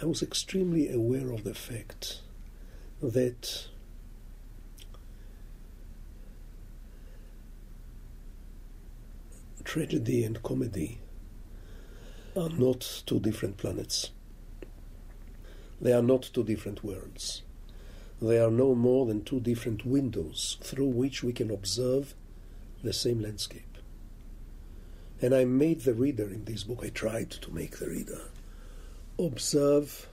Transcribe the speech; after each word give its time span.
I 0.00 0.04
was 0.04 0.22
extremely 0.22 0.92
aware 0.92 1.30
of 1.30 1.44
the 1.44 1.54
fact 1.54 2.20
that 3.02 3.68
tragedy 9.64 10.22
and 10.22 10.42
comedy 10.42 10.98
are 12.36 12.50
not 12.50 13.02
two 13.06 13.20
different 13.20 13.56
planets. 13.56 14.10
They 15.80 15.94
are 15.94 16.02
not 16.02 16.28
two 16.32 16.44
different 16.44 16.84
worlds. 16.84 17.42
They 18.20 18.38
are 18.38 18.50
no 18.50 18.74
more 18.74 19.06
than 19.06 19.24
two 19.24 19.40
different 19.40 19.86
windows 19.86 20.58
through 20.60 20.88
which 20.88 21.22
we 21.22 21.32
can 21.32 21.50
observe 21.50 22.14
the 22.82 22.92
same 22.92 23.20
landscape. 23.20 23.78
And 25.22 25.34
I 25.34 25.46
made 25.46 25.80
the 25.80 25.94
reader 25.94 26.28
in 26.28 26.44
this 26.44 26.64
book, 26.64 26.80
I 26.82 26.90
tried 26.90 27.30
to 27.30 27.50
make 27.50 27.78
the 27.78 27.88
reader 27.88 28.20
observe 29.18 30.08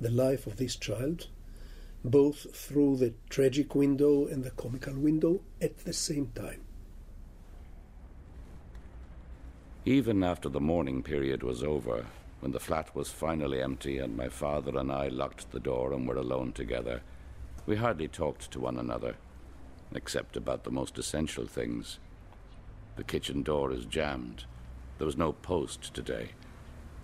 the 0.00 0.10
life 0.10 0.46
of 0.46 0.56
this 0.56 0.76
child, 0.76 1.28
both 2.04 2.54
through 2.54 2.96
the 2.96 3.14
tragic 3.30 3.74
window 3.74 4.26
and 4.26 4.44
the 4.44 4.50
comical 4.50 4.94
window 4.94 5.40
at 5.62 5.78
the 5.78 5.92
same 5.92 6.30
time. 6.34 6.60
Even 9.86 10.22
after 10.22 10.48
the 10.48 10.60
mourning 10.60 11.02
period 11.02 11.42
was 11.42 11.62
over, 11.62 12.06
when 12.40 12.52
the 12.52 12.60
flat 12.60 12.94
was 12.94 13.10
finally 13.10 13.62
empty 13.62 13.98
and 13.98 14.16
my 14.16 14.28
father 14.28 14.78
and 14.78 14.92
I 14.92 15.08
locked 15.08 15.50
the 15.50 15.60
door 15.60 15.92
and 15.92 16.06
were 16.06 16.16
alone 16.16 16.52
together, 16.52 17.00
we 17.66 17.76
hardly 17.76 18.08
talked 18.08 18.50
to 18.50 18.60
one 18.60 18.78
another, 18.78 19.16
except 19.94 20.36
about 20.36 20.64
the 20.64 20.70
most 20.70 20.98
essential 20.98 21.46
things. 21.46 21.98
The 22.96 23.04
kitchen 23.04 23.42
door 23.42 23.72
is 23.72 23.86
jammed. 23.86 24.44
There 24.98 25.06
was 25.06 25.16
no 25.16 25.32
post 25.32 25.94
today. 25.94 26.30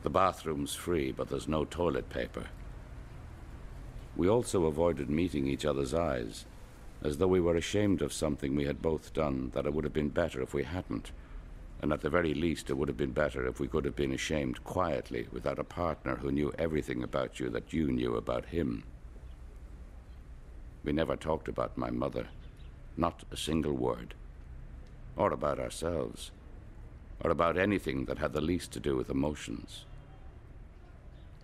The 0.03 0.11
bathroom's 0.11 0.75
free, 0.75 1.13
but 1.13 1.29
there's 1.29 1.49
no 1.49 1.65
toilet 1.65 2.09
paper. 2.09 2.47
We 4.17 4.29
also 4.29 4.65
avoided 4.65 5.11
meeting 5.11 5.47
each 5.47 5.67
other's 5.67 5.93
eyes, 5.93 6.47
as 7.03 7.19
though 7.19 7.29
we 7.29 7.41
were 7.41 7.57
ashamed 7.57 8.03
of 8.03 8.13
something 8.13 8.55
we 8.55 8.65
had 8.65 8.83
both 8.83 9.13
done 9.13 9.51
that 9.55 9.67
it 9.67 9.75
would 9.75 9.85
have 9.85 9.93
been 9.93 10.09
better 10.09 10.41
if 10.41 10.55
we 10.55 10.65
hadn't. 10.65 11.13
And 11.83 11.93
at 11.93 12.01
the 12.01 12.11
very 12.11 12.35
least, 12.35 12.71
it 12.71 12.75
would 12.75 12.89
have 12.89 12.97
been 12.97 13.13
better 13.13 13.47
if 13.47 13.61
we 13.61 13.69
could 13.69 13.85
have 13.85 13.97
been 13.97 14.13
ashamed 14.13 14.65
quietly 14.65 15.29
without 15.33 15.59
a 15.59 15.65
partner 15.65 16.17
who 16.17 16.33
knew 16.33 16.53
everything 16.59 17.03
about 17.03 17.41
you 17.41 17.49
that 17.51 17.73
you 17.73 17.91
knew 17.91 18.17
about 18.17 18.47
him. 18.47 18.85
We 20.83 20.93
never 20.93 21.17
talked 21.17 21.49
about 21.49 21.77
my 21.77 21.91
mother, 21.91 22.29
not 22.97 23.25
a 23.31 23.37
single 23.37 23.75
word, 23.75 24.15
or 25.17 25.33
about 25.33 25.59
ourselves, 25.59 26.31
or 27.23 27.31
about 27.31 27.59
anything 27.59 28.07
that 28.07 28.19
had 28.19 28.33
the 28.33 28.41
least 28.41 28.73
to 28.73 28.81
do 28.81 28.97
with 28.97 29.11
emotions. 29.11 29.85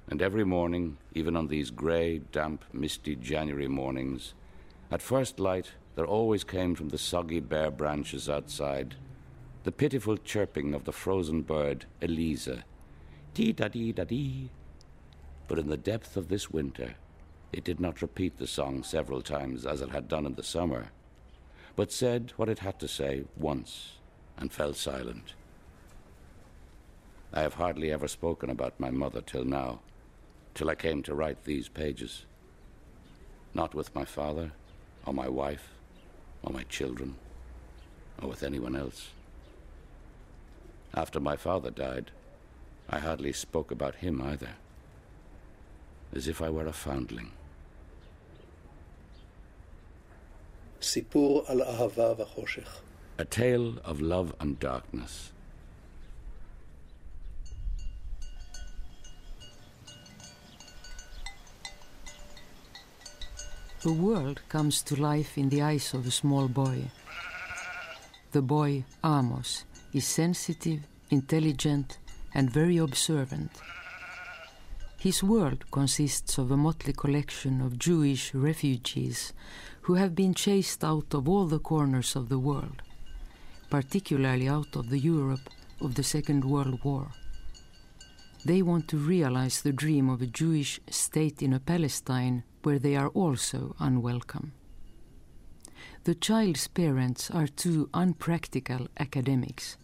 And 0.08 0.22
every 0.22 0.44
morning, 0.44 0.98
even 1.14 1.36
on 1.36 1.48
these 1.48 1.70
grey, 1.70 2.18
damp, 2.32 2.64
misty 2.72 3.16
January 3.16 3.68
mornings, 3.68 4.34
at 4.90 5.02
first 5.02 5.40
light 5.40 5.72
there 5.96 6.06
always 6.06 6.44
came 6.44 6.74
from 6.74 6.90
the 6.90 6.98
soggy 6.98 7.40
bare 7.40 7.70
branches 7.70 8.28
outside 8.28 8.94
the 9.66 9.72
pitiful 9.72 10.16
chirping 10.16 10.74
of 10.74 10.84
the 10.84 10.92
frozen 10.92 11.42
bird 11.42 11.86
Eliza, 12.00 12.64
dee 13.34 13.50
da 13.52 13.66
dee 13.66 13.90
da 13.90 14.04
dee. 14.04 14.48
But 15.48 15.58
in 15.58 15.68
the 15.68 15.76
depth 15.76 16.16
of 16.16 16.28
this 16.28 16.48
winter, 16.48 16.94
it 17.52 17.64
did 17.64 17.80
not 17.80 18.00
repeat 18.00 18.38
the 18.38 18.46
song 18.46 18.84
several 18.84 19.22
times 19.22 19.66
as 19.66 19.80
it 19.80 19.90
had 19.90 20.06
done 20.06 20.24
in 20.24 20.36
the 20.36 20.44
summer, 20.44 20.92
but 21.74 21.90
said 21.90 22.32
what 22.36 22.48
it 22.48 22.60
had 22.60 22.78
to 22.78 22.86
say 22.86 23.24
once 23.36 23.94
and 24.38 24.52
fell 24.52 24.72
silent. 24.72 25.34
I 27.32 27.40
have 27.40 27.54
hardly 27.54 27.90
ever 27.90 28.06
spoken 28.06 28.50
about 28.50 28.78
my 28.78 28.90
mother 28.90 29.20
till 29.20 29.44
now, 29.44 29.80
till 30.56 30.70
I 30.70 30.74
came 30.74 31.02
to 31.02 31.14
write 31.14 31.44
these 31.44 31.68
pages. 31.68 32.24
Not 33.52 33.74
with 33.74 33.94
my 33.94 34.06
father, 34.06 34.52
or 35.04 35.12
my 35.12 35.28
wife, 35.28 35.68
or 36.42 36.52
my 36.52 36.62
children, 36.64 37.16
or 38.22 38.30
with 38.30 38.42
anyone 38.42 38.74
else. 38.74 39.10
After 40.94 41.20
my 41.20 41.36
father 41.36 41.70
died, 41.70 42.10
I 42.88 43.00
hardly 43.00 43.34
spoke 43.34 43.70
about 43.70 43.96
him 43.96 44.22
either, 44.22 44.54
as 46.14 46.26
if 46.26 46.40
I 46.40 46.48
were 46.48 46.66
a 46.66 46.72
foundling. 46.72 47.32
A 53.18 53.26
tale 53.26 53.78
of 53.84 54.00
love 54.00 54.34
and 54.40 54.58
darkness. 54.58 55.32
The 63.86 63.92
world 63.92 64.40
comes 64.48 64.82
to 64.82 65.00
life 65.00 65.38
in 65.38 65.48
the 65.48 65.62
eyes 65.62 65.94
of 65.94 66.08
a 66.08 66.10
small 66.10 66.48
boy. 66.48 66.90
The 68.32 68.42
boy, 68.42 68.82
Amos, 69.04 69.64
is 69.92 70.04
sensitive, 70.04 70.80
intelligent, 71.08 71.98
and 72.34 72.50
very 72.50 72.78
observant. 72.78 73.52
His 74.98 75.22
world 75.22 75.70
consists 75.70 76.36
of 76.36 76.50
a 76.50 76.56
motley 76.56 76.94
collection 76.94 77.60
of 77.60 77.78
Jewish 77.78 78.34
refugees 78.34 79.32
who 79.82 79.94
have 79.94 80.16
been 80.16 80.34
chased 80.34 80.82
out 80.82 81.14
of 81.14 81.28
all 81.28 81.46
the 81.46 81.60
corners 81.60 82.16
of 82.16 82.28
the 82.28 82.40
world, 82.40 82.82
particularly 83.70 84.48
out 84.48 84.74
of 84.74 84.90
the 84.90 84.98
Europe 84.98 85.48
of 85.80 85.94
the 85.94 86.02
Second 86.02 86.44
World 86.44 86.82
War. 86.82 87.12
They 88.46 88.62
want 88.62 88.86
to 88.88 88.96
realize 88.96 89.60
the 89.60 89.72
dream 89.72 90.08
of 90.08 90.22
a 90.22 90.26
Jewish 90.40 90.78
state 90.88 91.42
in 91.42 91.52
a 91.52 91.58
Palestine 91.58 92.44
where 92.62 92.78
they 92.78 92.94
are 92.94 93.08
also 93.08 93.74
unwelcome. 93.80 94.52
The 96.04 96.14
child's 96.14 96.68
parents 96.68 97.28
are 97.28 97.48
two 97.48 97.90
unpractical 97.92 98.86
academics 99.00 99.76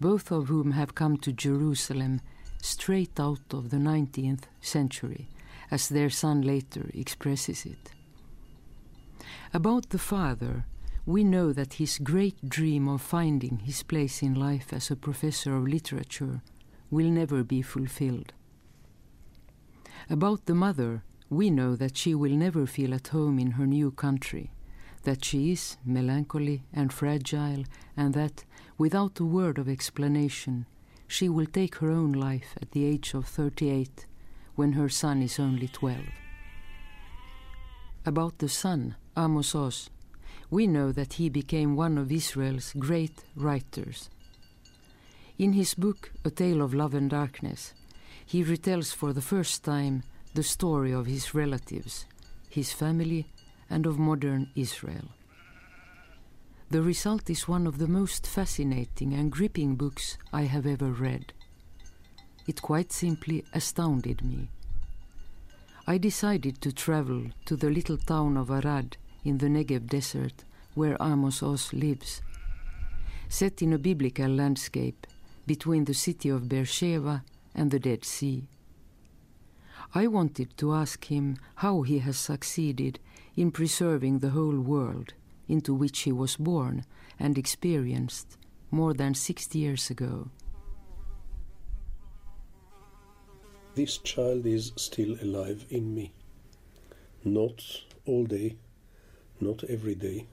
both 0.00 0.32
of 0.32 0.48
whom 0.48 0.72
have 0.72 0.96
come 0.96 1.16
to 1.18 1.32
Jerusalem 1.32 2.20
straight 2.60 3.20
out 3.20 3.46
of 3.52 3.70
the 3.70 3.76
19th 3.76 4.42
century, 4.60 5.28
as 5.70 5.88
their 5.88 6.10
son 6.10 6.42
later 6.42 6.90
expresses 6.94 7.64
it. 7.64 7.92
About 9.52 9.90
the 9.90 10.00
father, 10.00 10.64
we 11.06 11.22
know 11.22 11.52
that 11.52 11.74
his 11.74 11.98
great 11.98 12.48
dream 12.48 12.88
of 12.88 13.02
finding 13.02 13.58
his 13.58 13.84
place 13.84 14.20
in 14.20 14.34
life 14.34 14.72
as 14.72 14.90
a 14.90 14.96
professor 14.96 15.56
of 15.56 15.68
literature 15.68 16.42
will 16.94 17.10
never 17.10 17.42
be 17.42 17.60
fulfilled. 17.60 18.32
About 20.08 20.46
the 20.46 20.54
mother, 20.54 21.02
we 21.28 21.50
know 21.50 21.74
that 21.76 21.96
she 21.96 22.14
will 22.14 22.36
never 22.46 22.66
feel 22.66 22.94
at 22.94 23.08
home 23.08 23.38
in 23.38 23.52
her 23.52 23.66
new 23.66 23.90
country, 23.90 24.52
that 25.02 25.24
she 25.24 25.52
is 25.52 25.76
melancholy 25.84 26.62
and 26.72 26.92
fragile, 26.92 27.64
and 27.96 28.14
that, 28.14 28.44
without 28.78 29.18
a 29.18 29.24
word 29.24 29.58
of 29.58 29.68
explanation, 29.68 30.66
she 31.08 31.28
will 31.28 31.46
take 31.46 31.76
her 31.76 31.90
own 31.90 32.12
life 32.12 32.54
at 32.62 32.70
the 32.70 32.84
age 32.84 33.12
of 33.14 33.26
38 33.26 34.06
when 34.54 34.72
her 34.72 34.88
son 34.88 35.20
is 35.20 35.40
only 35.40 35.68
12. 35.68 35.98
About 38.06 38.38
the 38.38 38.48
son, 38.48 38.94
Amos 39.16 39.54
Oz, 39.54 39.90
we 40.48 40.66
know 40.66 40.92
that 40.92 41.14
he 41.14 41.28
became 41.28 41.74
one 41.74 41.98
of 41.98 42.12
Israel's 42.12 42.72
great 42.78 43.24
writers. 43.34 44.10
In 45.36 45.54
his 45.54 45.74
book, 45.74 46.12
A 46.24 46.30
Tale 46.30 46.62
of 46.62 46.74
Love 46.74 46.94
and 46.94 47.10
Darkness, 47.10 47.74
he 48.24 48.44
retells 48.44 48.94
for 48.94 49.12
the 49.12 49.20
first 49.20 49.64
time 49.64 50.04
the 50.34 50.44
story 50.44 50.92
of 50.92 51.06
his 51.06 51.34
relatives, 51.34 52.06
his 52.48 52.72
family, 52.72 53.26
and 53.68 53.84
of 53.84 53.98
modern 53.98 54.50
Israel. 54.54 55.08
The 56.70 56.82
result 56.82 57.28
is 57.28 57.48
one 57.48 57.66
of 57.66 57.78
the 57.78 57.88
most 57.88 58.28
fascinating 58.28 59.12
and 59.12 59.32
gripping 59.32 59.74
books 59.74 60.18
I 60.32 60.42
have 60.42 60.66
ever 60.66 60.92
read. 60.92 61.32
It 62.46 62.62
quite 62.62 62.92
simply 62.92 63.44
astounded 63.52 64.24
me. 64.24 64.50
I 65.84 65.98
decided 65.98 66.60
to 66.60 66.72
travel 66.72 67.24
to 67.46 67.56
the 67.56 67.70
little 67.70 67.98
town 67.98 68.36
of 68.36 68.50
Arad 68.50 68.98
in 69.24 69.38
the 69.38 69.48
Negev 69.48 69.88
desert 69.88 70.44
where 70.74 70.96
Amos 71.00 71.42
Oz 71.42 71.72
lives. 71.72 72.22
Set 73.28 73.62
in 73.62 73.72
a 73.72 73.78
biblical 73.78 74.28
landscape, 74.28 75.08
between 75.46 75.84
the 75.84 75.94
city 75.94 76.28
of 76.28 76.48
Beersheba 76.48 77.24
and 77.54 77.70
the 77.70 77.78
Dead 77.78 78.04
Sea. 78.04 78.48
I 79.94 80.06
wanted 80.06 80.56
to 80.56 80.74
ask 80.74 81.04
him 81.04 81.36
how 81.56 81.82
he 81.82 81.98
has 82.00 82.16
succeeded 82.16 82.98
in 83.36 83.52
preserving 83.52 84.18
the 84.18 84.30
whole 84.30 84.58
world 84.58 85.14
into 85.48 85.74
which 85.74 86.00
he 86.00 86.12
was 86.12 86.36
born 86.36 86.84
and 87.18 87.36
experienced 87.36 88.36
more 88.70 88.94
than 88.94 89.14
60 89.14 89.58
years 89.58 89.90
ago. 89.90 90.30
This 93.74 93.98
child 93.98 94.46
is 94.46 94.72
still 94.76 95.16
alive 95.20 95.66
in 95.68 95.94
me. 95.94 96.12
Not 97.24 97.62
all 98.06 98.24
day, 98.24 98.56
not 99.40 99.64
every 99.64 99.94
day, 99.94 100.26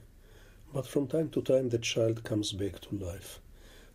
but 0.72 0.86
from 0.86 1.06
time 1.06 1.28
to 1.30 1.42
time 1.42 1.68
the 1.68 1.78
child 1.78 2.24
comes 2.24 2.52
back 2.52 2.80
to 2.80 2.96
life. 2.96 3.41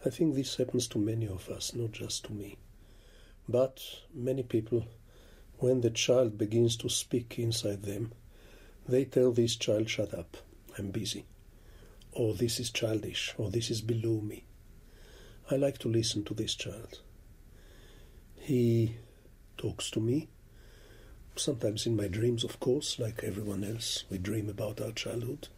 I 0.08 0.10
think 0.10 0.36
this 0.36 0.56
happens 0.56 0.88
to 0.90 1.00
many 1.00 1.28
of 1.28 1.50
us, 1.50 1.76
not 1.76 1.92
just 1.92 2.24
to 2.26 2.32
me. 2.32 2.56
But 3.50 3.84
many 4.14 4.42
people, 4.42 4.88
when 5.58 5.82
the 5.82 5.90
child 5.90 6.38
begins 6.38 6.78
to 6.78 6.90
speak 6.90 7.38
inside 7.38 7.84
them, 7.84 8.14
they 8.88 9.04
tell 9.04 9.34
this 9.34 9.58
child, 9.58 9.90
shut 9.90 10.14
up, 10.14 10.38
I'm 10.78 10.92
busy. 10.92 11.26
Or 12.14 12.34
this 12.34 12.58
is 12.58 12.70
childish, 12.70 13.36
or 13.38 13.52
this 13.52 13.70
is 13.70 13.82
below 13.82 14.22
me. 14.22 14.46
I 15.52 15.58
like 15.58 15.78
to 15.80 15.90
listen 15.90 16.24
to 16.24 16.34
this 16.34 16.56
child. 16.56 17.02
He 18.36 18.96
talks 19.58 19.92
to 19.92 20.00
me, 20.00 20.30
sometimes 21.36 21.86
in 21.86 21.98
my 21.98 22.08
dreams, 22.08 22.46
of 22.46 22.62
course, 22.62 22.98
like 22.98 23.26
everyone 23.26 23.66
else. 23.66 24.06
We 24.10 24.20
dream 24.20 24.48
about 24.48 24.80
our 24.80 24.94
childhood. 24.94 25.50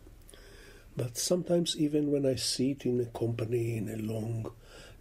But 0.99 1.17
sometimes, 1.17 1.77
even 1.77 2.11
when 2.11 2.25
I 2.25 2.35
sit 2.35 2.85
in 2.85 2.99
a 2.99 3.05
company, 3.05 3.77
in 3.77 3.87
a 3.87 3.95
long 3.95 4.51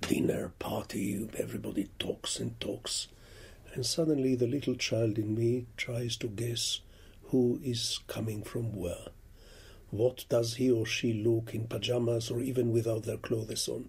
dinner 0.00 0.52
party, 0.60 1.28
everybody 1.36 1.88
talks 1.98 2.38
and 2.38 2.58
talks, 2.60 3.08
and 3.74 3.84
suddenly 3.84 4.36
the 4.36 4.46
little 4.46 4.76
child 4.76 5.18
in 5.18 5.34
me 5.34 5.66
tries 5.76 6.16
to 6.18 6.28
guess 6.28 6.82
who 7.30 7.58
is 7.64 7.98
coming 8.06 8.44
from 8.44 8.76
where. 8.76 9.08
What 9.90 10.24
does 10.28 10.54
he 10.54 10.70
or 10.70 10.86
she 10.86 11.12
look 11.12 11.52
in 11.52 11.66
pajamas 11.66 12.30
or 12.30 12.42
even 12.42 12.70
without 12.70 13.02
their 13.02 13.16
clothes 13.16 13.68
on? 13.68 13.88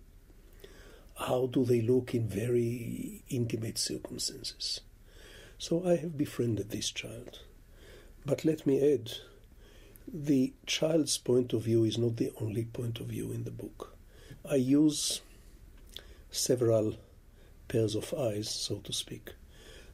How 1.13 1.45
do 1.45 1.63
they 1.63 1.81
look 1.83 2.15
in 2.15 2.27
very 2.27 3.21
intimate 3.29 3.77
circumstances? 3.77 4.81
So 5.59 5.85
I 5.85 5.97
have 5.97 6.17
befriended 6.17 6.71
this 6.71 6.89
child. 6.89 7.41
But 8.25 8.45
let 8.45 8.65
me 8.65 8.93
add, 8.95 9.11
the 10.11 10.53
child's 10.65 11.17
point 11.17 11.53
of 11.53 11.63
view 11.63 11.83
is 11.83 11.97
not 11.97 12.17
the 12.17 12.31
only 12.41 12.65
point 12.65 12.99
of 12.99 13.07
view 13.07 13.31
in 13.31 13.43
the 13.43 13.51
book. 13.51 13.95
I 14.49 14.55
use 14.55 15.21
several 16.31 16.95
pairs 17.67 17.95
of 17.95 18.13
eyes, 18.13 18.49
so 18.49 18.77
to 18.79 18.93
speak. 18.93 19.33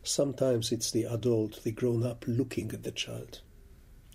Sometimes 0.03 0.71
it's 0.71 0.91
the 0.91 1.03
adult, 1.03 1.63
the 1.63 1.71
grown 1.71 2.05
up, 2.05 2.23
looking 2.27 2.71
at 2.71 2.83
the 2.83 2.91
child, 2.91 3.41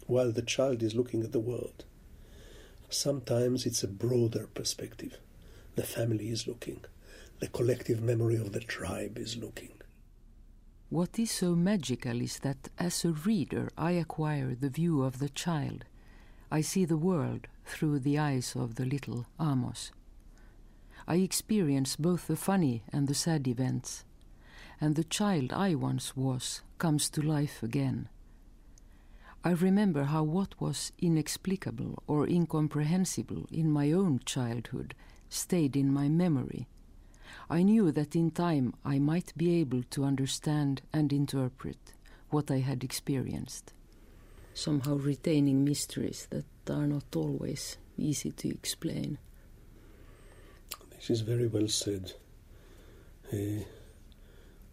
while 0.07 0.33
the 0.33 0.43
child 0.43 0.83
is 0.83 0.95
looking 0.95 1.23
at 1.23 1.33
the 1.33 1.41
world. 1.41 1.85
Sometimes 2.89 3.67
it's 3.67 3.83
a 3.83 3.89
broader 3.89 4.49
perspective. 4.55 5.19
The 5.77 5.83
family 5.83 6.31
is 6.31 6.47
looking, 6.47 6.85
the 7.41 7.49
collective 7.49 8.01
memory 8.01 8.37
of 8.37 8.53
the 8.53 8.61
tribe 8.61 9.19
is 9.19 9.37
looking. 9.37 9.73
What 10.89 11.19
is 11.19 11.31
so 11.31 11.55
magical 11.55 12.21
is 12.21 12.39
that 12.41 12.69
as 12.79 13.05
a 13.05 13.13
reader, 13.13 13.71
I 13.77 13.93
acquire 13.93 14.55
the 14.55 14.71
view 14.71 15.03
of 15.03 15.19
the 15.19 15.29
child. 15.29 15.85
I 16.51 16.61
see 16.61 16.85
the 16.85 16.97
world 16.97 17.47
through 17.65 18.01
the 18.01 18.19
eyes 18.19 18.55
of 18.57 18.75
the 18.75 18.85
little 18.85 19.27
Amos. 19.41 19.93
I 21.07 21.17
experience 21.17 21.97
both 21.97 22.27
the 22.27 22.37
funny 22.37 22.83
and 22.93 23.09
the 23.09 23.15
sad 23.15 23.47
events, 23.47 24.05
and 24.81 24.97
the 24.97 25.05
child 25.05 25.53
I 25.53 25.75
once 25.75 26.17
was 26.17 26.63
comes 26.79 27.09
to 27.11 27.23
life 27.23 27.63
again. 27.63 28.09
I 29.45 29.51
remember 29.53 30.05
how 30.05 30.23
what 30.25 30.61
was 30.61 30.93
inexplicable 30.99 32.03
or 32.07 32.27
incomprehensible 32.29 33.47
in 33.51 33.71
my 33.71 33.93
own 33.93 34.21
childhood 34.25 34.95
stayed 35.29 35.77
in 35.77 35.93
my 35.93 36.09
memory 36.09 36.69
I 37.49 37.63
knew 37.63 37.93
that 37.93 38.17
in 38.17 38.31
time 38.31 38.75
I 38.85 38.99
might 38.99 39.33
be 39.37 39.61
able 39.61 39.83
to 39.91 40.05
understand 40.05 40.83
and 40.93 41.13
interpret 41.13 41.95
what 42.31 42.51
I 42.51 42.59
had 42.59 42.85
experienced, 42.85 43.73
somehow 44.55 44.95
retaining 44.95 45.65
mysteries 45.65 46.27
that 46.31 46.45
are 46.71 46.87
not 46.87 47.17
always 47.17 47.77
easy 47.97 48.31
to 48.33 48.49
explain. 48.49 49.19
This 50.91 51.11
is 51.11 51.21
very 51.23 51.47
well 51.47 51.69
said. 51.69 52.13
Uh, 53.33 53.65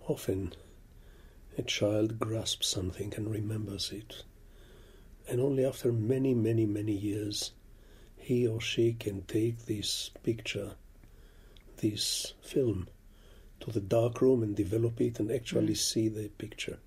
often 0.08 0.54
a 1.58 1.62
child 1.62 2.20
grasps 2.20 2.68
something 2.68 3.14
and 3.16 3.30
remembers 3.30 3.92
it, 3.92 4.24
and 5.28 5.40
only 5.40 5.66
after 5.66 5.92
many, 5.92 6.34
many, 6.34 6.66
many 6.66 6.94
years 6.94 7.52
he 8.18 8.46
or 8.46 8.60
she 8.60 8.94
can 8.94 9.22
take 9.24 9.66
this 9.66 10.12
picture 10.24 10.74
this 11.78 12.34
film 12.42 12.88
to 13.60 13.72
the 13.72 13.80
dark 13.80 14.22
room 14.22 14.44
and 14.44 14.56
develop 14.56 15.00
it 15.02 15.20
and 15.20 15.32
actually 15.32 15.74
mm. 15.74 15.78
see 15.78 16.08
the 16.08 16.28
picture. 16.38 16.80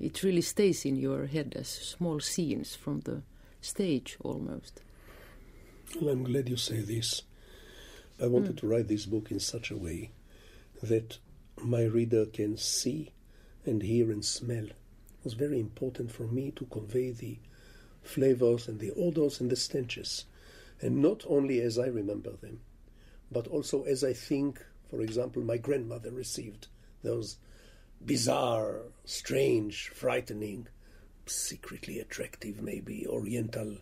It 0.00 0.22
really 0.22 0.42
stays 0.42 0.84
in 0.84 0.96
your 0.96 1.26
head 1.26 1.54
as 1.56 1.68
small 1.68 2.20
scenes 2.20 2.76
from 2.76 3.00
the 3.00 3.22
stage 3.60 4.16
almost. 4.20 4.80
Well, 6.00 6.10
I'm 6.10 6.24
glad 6.24 6.48
you 6.48 6.56
say 6.56 6.80
this. 6.80 7.22
I 8.22 8.26
wanted 8.26 8.56
mm. 8.56 8.60
to 8.60 8.66
write 8.66 8.88
this 8.88 9.06
book 9.06 9.30
in 9.30 9.40
such 9.40 9.70
a 9.70 9.76
way 9.76 10.10
that 10.82 11.18
my 11.62 11.84
reader 11.84 12.26
can 12.26 12.56
see 12.56 13.10
and 13.64 13.82
hear 13.82 14.10
and 14.10 14.24
smell. 14.24 14.66
It 14.66 15.24
was 15.24 15.34
very 15.34 15.58
important 15.58 16.12
for 16.12 16.24
me 16.24 16.52
to 16.52 16.64
convey 16.66 17.10
the 17.10 17.38
flavors 18.02 18.68
and 18.68 18.78
the 18.78 18.92
odors 18.92 19.40
and 19.40 19.50
the 19.50 19.56
stenches, 19.56 20.24
and 20.80 21.02
not 21.02 21.24
only 21.28 21.60
as 21.60 21.78
I 21.78 21.86
remember 21.86 22.30
them, 22.30 22.60
but 23.30 23.46
also 23.48 23.82
as 23.82 24.04
I 24.04 24.12
think, 24.12 24.64
for 24.88 25.00
example, 25.00 25.42
my 25.42 25.56
grandmother 25.56 26.10
received 26.10 26.68
those 27.02 27.36
bizarre, 28.04 28.82
strange, 29.04 29.90
frightening, 29.94 30.68
secretly 31.26 31.98
attractive, 31.98 32.62
maybe 32.62 33.06
oriental 33.06 33.76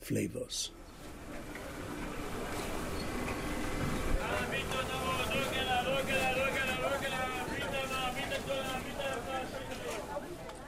flavors. 0.00 0.70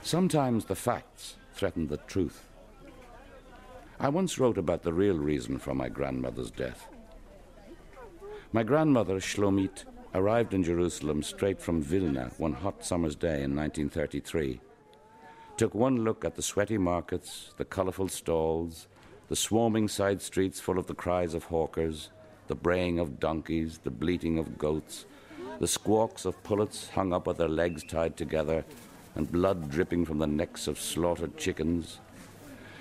Sometimes 0.01 0.65
the 0.65 0.75
facts 0.75 1.35
threaten 1.53 1.87
the 1.87 1.97
truth. 1.97 2.45
I 3.99 4.09
once 4.09 4.39
wrote 4.39 4.57
about 4.57 4.83
the 4.83 4.93
real 4.93 5.17
reason 5.17 5.57
for 5.57 5.73
my 5.73 5.89
grandmother's 5.89 6.51
death. 6.51 6.87
My 8.53 8.63
grandmother, 8.63 9.15
Shlomit, 9.19 9.83
arrived 10.13 10.53
in 10.53 10.63
Jerusalem 10.63 11.21
straight 11.23 11.61
from 11.61 11.81
Vilna 11.81 12.31
one 12.37 12.53
hot 12.53 12.85
summer's 12.85 13.15
day 13.15 13.43
in 13.43 13.55
1933. 13.55 14.59
Took 15.57 15.73
one 15.73 16.03
look 16.03 16.23
at 16.23 16.35
the 16.35 16.41
sweaty 16.41 16.77
markets, 16.77 17.53
the 17.57 17.65
colourful 17.65 18.09
stalls, 18.09 18.87
the 19.27 19.35
swarming 19.35 19.87
side 19.87 20.21
streets 20.21 20.59
full 20.59 20.77
of 20.77 20.87
the 20.87 20.93
cries 20.93 21.33
of 21.33 21.45
hawkers, 21.45 22.09
the 22.47 22.55
braying 22.55 22.99
of 22.99 23.19
donkeys, 23.19 23.79
the 23.79 23.91
bleating 23.91 24.37
of 24.37 24.57
goats, 24.57 25.05
the 25.59 25.67
squawks 25.67 26.25
of 26.25 26.41
pullets 26.43 26.89
hung 26.89 27.11
up 27.11 27.27
with 27.27 27.37
their 27.37 27.47
legs 27.47 27.83
tied 27.83 28.15
together, 28.15 28.63
and 29.15 29.31
blood 29.31 29.69
dripping 29.69 30.05
from 30.05 30.19
the 30.19 30.27
necks 30.27 30.67
of 30.67 30.79
slaughtered 30.79 31.35
chickens. 31.37 31.99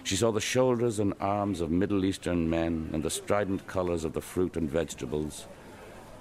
She 0.04 0.14
saw 0.14 0.30
the 0.30 0.40
shoulders 0.40 1.00
and 1.00 1.14
arms 1.18 1.61
of 1.61 1.71
Middle 1.71 2.04
Eastern 2.04 2.49
men 2.49 2.90
and 2.92 3.02
the 3.02 3.11
strident 3.11 3.66
colours 3.66 4.04
of 4.04 4.12
the 4.12 4.21
fruit 4.21 4.56
and 4.56 4.71
vegetables. 4.71 5.47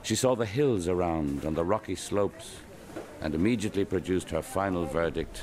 She 0.06 0.16
saw 0.16 0.36
the 0.36 0.46
hills 0.46 0.88
around 0.88 1.44
and 1.46 1.58
the 1.58 1.66
rocky 1.66 1.96
slopes 1.96 2.58
and 3.22 3.34
immediately 3.34 3.86
produced 3.86 4.30
her 4.30 4.44
final 4.44 4.86
verdict 4.86 5.42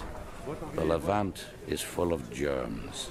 the 0.75 0.85
Levant 0.85 1.45
is 1.67 1.81
full 1.81 2.13
of 2.13 2.33
germs. 2.33 3.11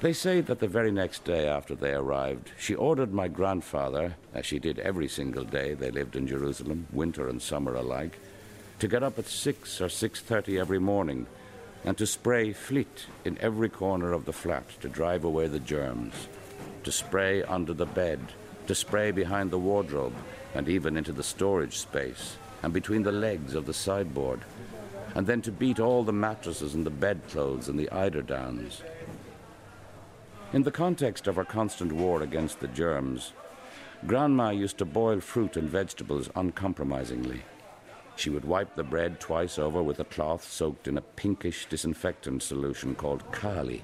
They 0.00 0.14
say 0.14 0.40
that 0.40 0.60
the 0.60 0.68
very 0.68 0.90
next 0.90 1.24
day 1.24 1.46
after 1.46 1.74
they 1.74 1.92
arrived, 1.92 2.52
she 2.58 2.74
ordered 2.74 3.12
my 3.12 3.28
grandfather, 3.28 4.16
as 4.32 4.46
she 4.46 4.58
did 4.58 4.78
every 4.78 5.08
single 5.08 5.44
day 5.44 5.74
they 5.74 5.90
lived 5.90 6.16
in 6.16 6.26
Jerusalem, 6.26 6.86
winter 6.90 7.28
and 7.28 7.42
summer 7.42 7.74
alike, 7.74 8.18
to 8.78 8.88
get 8.88 9.02
up 9.02 9.18
at 9.18 9.26
6 9.26 9.82
or 9.82 9.88
6:30 9.88 10.58
every 10.58 10.78
morning 10.78 11.26
and 11.84 11.98
to 11.98 12.06
spray 12.06 12.54
fleet 12.54 13.06
in 13.24 13.36
every 13.38 13.68
corner 13.68 14.12
of 14.12 14.24
the 14.24 14.32
flat 14.32 14.68
to 14.80 14.88
drive 14.88 15.24
away 15.24 15.46
the 15.46 15.60
germs, 15.60 16.14
to 16.84 16.92
spray 16.92 17.42
under 17.42 17.74
the 17.74 17.86
bed, 17.86 18.20
to 18.68 18.74
spray 18.74 19.10
behind 19.10 19.50
the 19.50 19.58
wardrobe 19.58 20.14
and 20.54 20.68
even 20.68 20.96
into 20.96 21.10
the 21.10 21.22
storage 21.22 21.78
space 21.78 22.36
and 22.62 22.72
between 22.72 23.02
the 23.02 23.10
legs 23.10 23.54
of 23.54 23.66
the 23.66 23.72
sideboard, 23.74 24.40
and 25.14 25.26
then 25.26 25.40
to 25.40 25.50
beat 25.50 25.80
all 25.80 26.04
the 26.04 26.12
mattresses 26.12 26.74
and 26.74 26.84
the 26.84 26.90
bedclothes 26.90 27.68
and 27.68 27.78
the 27.78 27.88
eiderdowns. 27.90 28.82
In 30.52 30.62
the 30.62 30.70
context 30.70 31.26
of 31.26 31.38
our 31.38 31.44
constant 31.44 31.92
war 31.92 32.22
against 32.22 32.60
the 32.60 32.68
germs, 32.68 33.32
Grandma 34.06 34.50
used 34.50 34.78
to 34.78 34.84
boil 34.84 35.20
fruit 35.20 35.56
and 35.56 35.68
vegetables 35.68 36.30
uncompromisingly. 36.36 37.42
She 38.16 38.30
would 38.30 38.44
wipe 38.44 38.74
the 38.74 38.84
bread 38.84 39.18
twice 39.18 39.58
over 39.58 39.82
with 39.82 39.98
a 40.00 40.04
cloth 40.04 40.44
soaked 40.44 40.88
in 40.88 40.98
a 40.98 41.02
pinkish 41.02 41.66
disinfectant 41.66 42.42
solution 42.42 42.94
called 42.94 43.30
kali. 43.32 43.82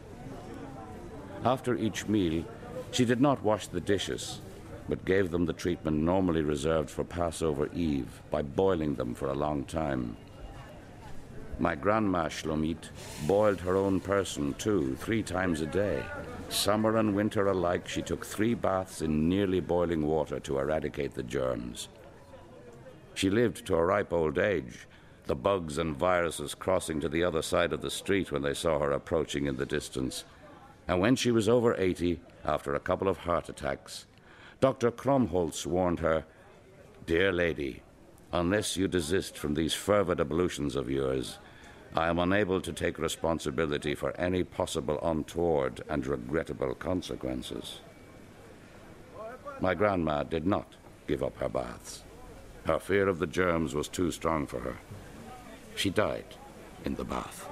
After 1.44 1.74
each 1.74 2.06
meal, 2.06 2.44
she 2.90 3.04
did 3.04 3.20
not 3.20 3.42
wash 3.42 3.66
the 3.66 3.80
dishes, 3.80 4.40
but 4.88 5.04
gave 5.04 5.30
them 5.30 5.46
the 5.46 5.52
treatment 5.52 5.96
normally 5.96 6.42
reserved 6.42 6.90
for 6.90 7.04
Passover 7.04 7.68
Eve 7.74 8.22
by 8.30 8.42
boiling 8.42 8.94
them 8.94 9.14
for 9.14 9.28
a 9.28 9.34
long 9.34 9.64
time. 9.64 10.16
My 11.58 11.76
grandma 11.76 12.28
Shlomit 12.28 12.90
boiled 13.26 13.60
her 13.60 13.76
own 13.76 14.00
person 14.00 14.54
too, 14.54 14.96
three 14.96 15.22
times 15.22 15.60
a 15.60 15.66
day. 15.66 16.02
Summer 16.48 16.96
and 16.96 17.14
winter 17.14 17.46
alike, 17.46 17.86
she 17.86 18.02
took 18.02 18.26
three 18.26 18.54
baths 18.54 19.02
in 19.02 19.28
nearly 19.28 19.60
boiling 19.60 20.04
water 20.04 20.40
to 20.40 20.58
eradicate 20.58 21.14
the 21.14 21.22
germs. 21.22 21.88
She 23.14 23.30
lived 23.30 23.64
to 23.66 23.76
a 23.76 23.84
ripe 23.84 24.12
old 24.12 24.38
age, 24.38 24.88
the 25.26 25.36
bugs 25.36 25.78
and 25.78 25.96
viruses 25.96 26.54
crossing 26.54 27.00
to 27.00 27.08
the 27.08 27.22
other 27.22 27.40
side 27.40 27.72
of 27.72 27.80
the 27.80 27.90
street 27.90 28.32
when 28.32 28.42
they 28.42 28.52
saw 28.54 28.80
her 28.80 28.90
approaching 28.90 29.46
in 29.46 29.56
the 29.56 29.64
distance. 29.64 30.24
And 30.88 31.00
when 31.00 31.14
she 31.16 31.30
was 31.30 31.48
over 31.48 31.74
80, 31.78 32.20
after 32.44 32.74
a 32.74 32.80
couple 32.80 33.08
of 33.08 33.18
heart 33.18 33.48
attacks, 33.48 34.06
Dr. 34.61 34.90
Kromholtz 34.90 35.66
warned 35.66 36.00
her, 36.00 36.25
Dear 37.06 37.32
lady, 37.32 37.82
unless 38.32 38.76
you 38.76 38.88
desist 38.88 39.37
from 39.37 39.54
these 39.54 39.75
fervid 39.75 40.20
ablutions 40.20 40.75
of 40.75 40.90
yours, 40.90 41.38
I 41.94 42.08
am 42.08 42.18
unable 42.18 42.61
to 42.61 42.73
take 42.73 42.99
responsibility 42.99 43.94
for 43.94 44.18
any 44.20 44.42
possible 44.42 44.99
untoward 45.02 45.82
and 45.88 46.06
regrettable 46.06 46.75
consequences. 46.75 47.80
My 49.61 49.75
grandma 49.75 50.25
did 50.25 50.46
not 50.46 50.75
give 51.06 51.23
up 51.23 51.37
her 51.38 51.49
baths. 51.49 52.02
Her 52.66 52.78
fear 52.78 53.08
of 53.08 53.18
the 53.18 53.26
germs 53.26 53.75
was 53.75 53.88
too 53.88 54.11
strong 54.11 54.46
for 54.46 54.61
her. 54.61 54.76
She 55.76 55.90
died 55.90 56.34
in 56.84 56.94
the 56.94 57.04
bath. 57.04 57.49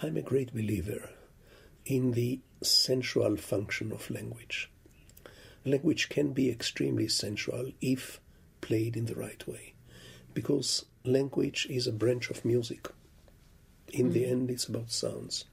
I'm 0.00 0.16
a 0.16 0.22
great 0.22 0.52
believer 0.52 1.10
in 1.84 2.12
the 2.12 2.40
sensual 2.62 3.36
function 3.36 3.92
of 3.92 4.10
language. 4.10 4.70
Language 5.64 6.08
can 6.08 6.32
be 6.32 6.50
extremely 6.50 7.08
sensual 7.08 7.72
if 7.80 8.20
played 8.60 8.96
in 8.96 9.06
the 9.06 9.14
right 9.14 9.46
way, 9.46 9.74
because 10.34 10.84
language 11.04 11.66
is 11.70 11.86
a 11.86 11.92
branch 11.92 12.30
of 12.30 12.44
music. 12.44 12.88
In 13.92 14.10
mm. 14.10 14.12
the 14.12 14.26
end, 14.26 14.50
it's 14.50 14.66
about 14.66 14.90
sounds. 14.90 15.44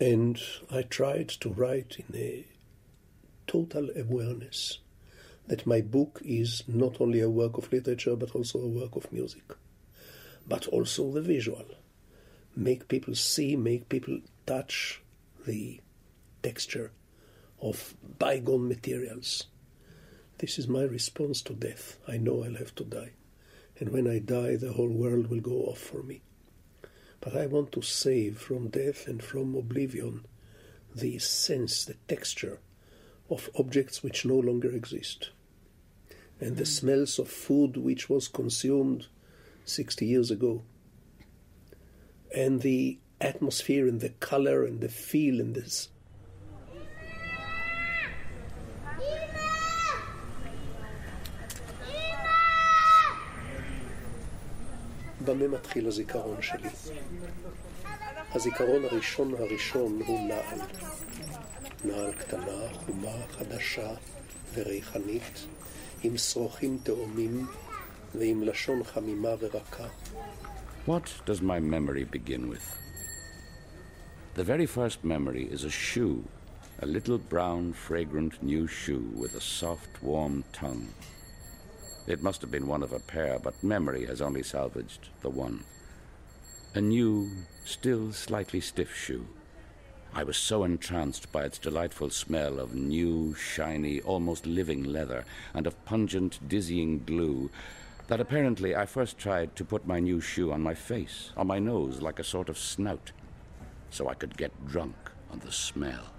And 0.00 0.40
I 0.70 0.82
tried 0.82 1.28
to 1.28 1.50
write 1.50 1.96
in 1.98 2.16
a 2.16 2.46
total 3.46 3.88
awareness 3.96 4.78
that 5.48 5.66
my 5.66 5.80
book 5.80 6.20
is 6.24 6.62
not 6.68 7.00
only 7.00 7.20
a 7.20 7.30
work 7.30 7.56
of 7.56 7.72
literature 7.72 8.14
but 8.14 8.34
also 8.34 8.60
a 8.60 8.68
work 8.68 8.94
of 8.94 9.10
music, 9.12 9.54
but 10.46 10.66
also 10.68 11.10
the 11.10 11.22
visual. 11.22 11.64
Make 12.54 12.88
people 12.88 13.14
see, 13.14 13.56
make 13.56 13.88
people 13.88 14.20
touch 14.46 15.02
the 15.48 15.80
texture 16.42 16.92
of 17.60 17.94
bygone 18.18 18.68
materials. 18.68 19.46
This 20.36 20.58
is 20.58 20.68
my 20.68 20.82
response 20.82 21.40
to 21.42 21.54
death. 21.54 21.98
I 22.06 22.18
know 22.18 22.44
I'll 22.44 22.54
have 22.54 22.74
to 22.76 22.84
die. 22.84 23.12
And 23.80 23.88
when 23.88 24.06
I 24.06 24.18
die, 24.18 24.56
the 24.56 24.74
whole 24.74 24.90
world 24.90 25.28
will 25.28 25.40
go 25.40 25.62
off 25.62 25.78
for 25.78 26.02
me. 26.02 26.20
But 27.20 27.34
I 27.34 27.46
want 27.46 27.72
to 27.72 27.82
save 27.82 28.38
from 28.38 28.68
death 28.68 29.08
and 29.08 29.22
from 29.22 29.54
oblivion 29.54 30.26
the 30.94 31.18
sense, 31.18 31.84
the 31.84 31.96
texture 32.06 32.58
of 33.30 33.50
objects 33.58 34.02
which 34.02 34.26
no 34.26 34.36
longer 34.36 34.70
exist. 34.70 35.30
And 36.40 36.56
the 36.56 36.64
hmm. 36.64 36.76
smells 36.78 37.18
of 37.18 37.28
food 37.28 37.78
which 37.78 38.10
was 38.10 38.28
consumed 38.28 39.06
60 39.64 40.04
years 40.04 40.30
ago. 40.30 40.62
And 42.34 42.60
the 42.60 42.98
atmosphere 43.21 43.87
and 43.87 44.01
the 44.01 44.09
color 44.29 44.65
and 44.65 44.81
the 44.81 44.89
feel 44.89 45.39
in 45.39 45.53
this. 45.53 45.89
במה 55.25 55.47
מתחיל 55.47 55.87
הזיכרון 55.87 56.41
שלי? 56.41 56.69
הזיכרון 58.31 58.85
הראשון 58.85 59.33
הראשון 59.33 60.01
הוא 60.05 60.27
נעל. 60.27 60.59
נעל 61.85 62.13
קטנה, 62.13 62.73
חומה, 62.73 63.27
חדשה 63.31 63.93
וריחנית, 64.53 65.45
עם 66.03 66.17
שרוכים 66.17 66.77
תאומים 66.83 67.47
ועם 68.15 68.43
לשון 68.43 68.83
חמימה 68.83 69.29
ורכה. 69.39 69.87
What 70.87 71.07
does 71.25 71.41
my 71.41 71.59
memory 71.59 72.03
begin 72.03 72.49
with? 72.49 72.86
The 74.38 74.44
very 74.44 74.66
first 74.66 75.02
memory 75.02 75.48
is 75.50 75.64
a 75.64 75.68
shoe, 75.68 76.22
a 76.78 76.86
little 76.86 77.18
brown, 77.18 77.72
fragrant 77.72 78.40
new 78.40 78.68
shoe 78.68 79.10
with 79.16 79.34
a 79.34 79.40
soft, 79.40 80.00
warm 80.00 80.44
tongue. 80.52 80.94
It 82.06 82.22
must 82.22 82.40
have 82.42 82.50
been 82.52 82.68
one 82.68 82.84
of 82.84 82.92
a 82.92 83.00
pair, 83.00 83.40
but 83.40 83.60
memory 83.64 84.06
has 84.06 84.22
only 84.22 84.44
salvaged 84.44 85.08
the 85.22 85.28
one. 85.28 85.64
A 86.76 86.80
new, 86.80 87.28
still 87.64 88.12
slightly 88.12 88.60
stiff 88.60 88.94
shoe 88.94 89.26
I 90.14 90.22
was 90.22 90.36
so 90.36 90.62
entranced 90.62 91.32
by 91.32 91.42
its 91.42 91.58
delightful 91.58 92.10
smell 92.10 92.60
of 92.60 92.76
new, 92.76 93.34
shiny, 93.34 94.00
almost 94.02 94.46
living 94.46 94.84
leather 94.84 95.24
and 95.52 95.66
of 95.66 95.84
pungent, 95.84 96.38
dizzying 96.48 97.02
glue 97.04 97.50
that 98.06 98.20
apparently 98.20 98.76
I 98.76 98.86
first 98.86 99.18
tried 99.18 99.56
to 99.56 99.64
put 99.64 99.88
my 99.88 99.98
new 99.98 100.20
shoe 100.20 100.52
on 100.52 100.62
my 100.62 100.74
face, 100.74 101.32
on 101.36 101.48
my 101.48 101.58
nose, 101.58 102.00
like 102.00 102.20
a 102.20 102.24
sort 102.24 102.48
of 102.48 102.56
snout, 102.56 103.10
so 103.90 104.08
I 104.08 104.14
could 104.14 104.36
get 104.36 104.66
drunk 104.66 104.96
on 105.30 105.38
the 105.40 105.52
smell. 105.52 106.12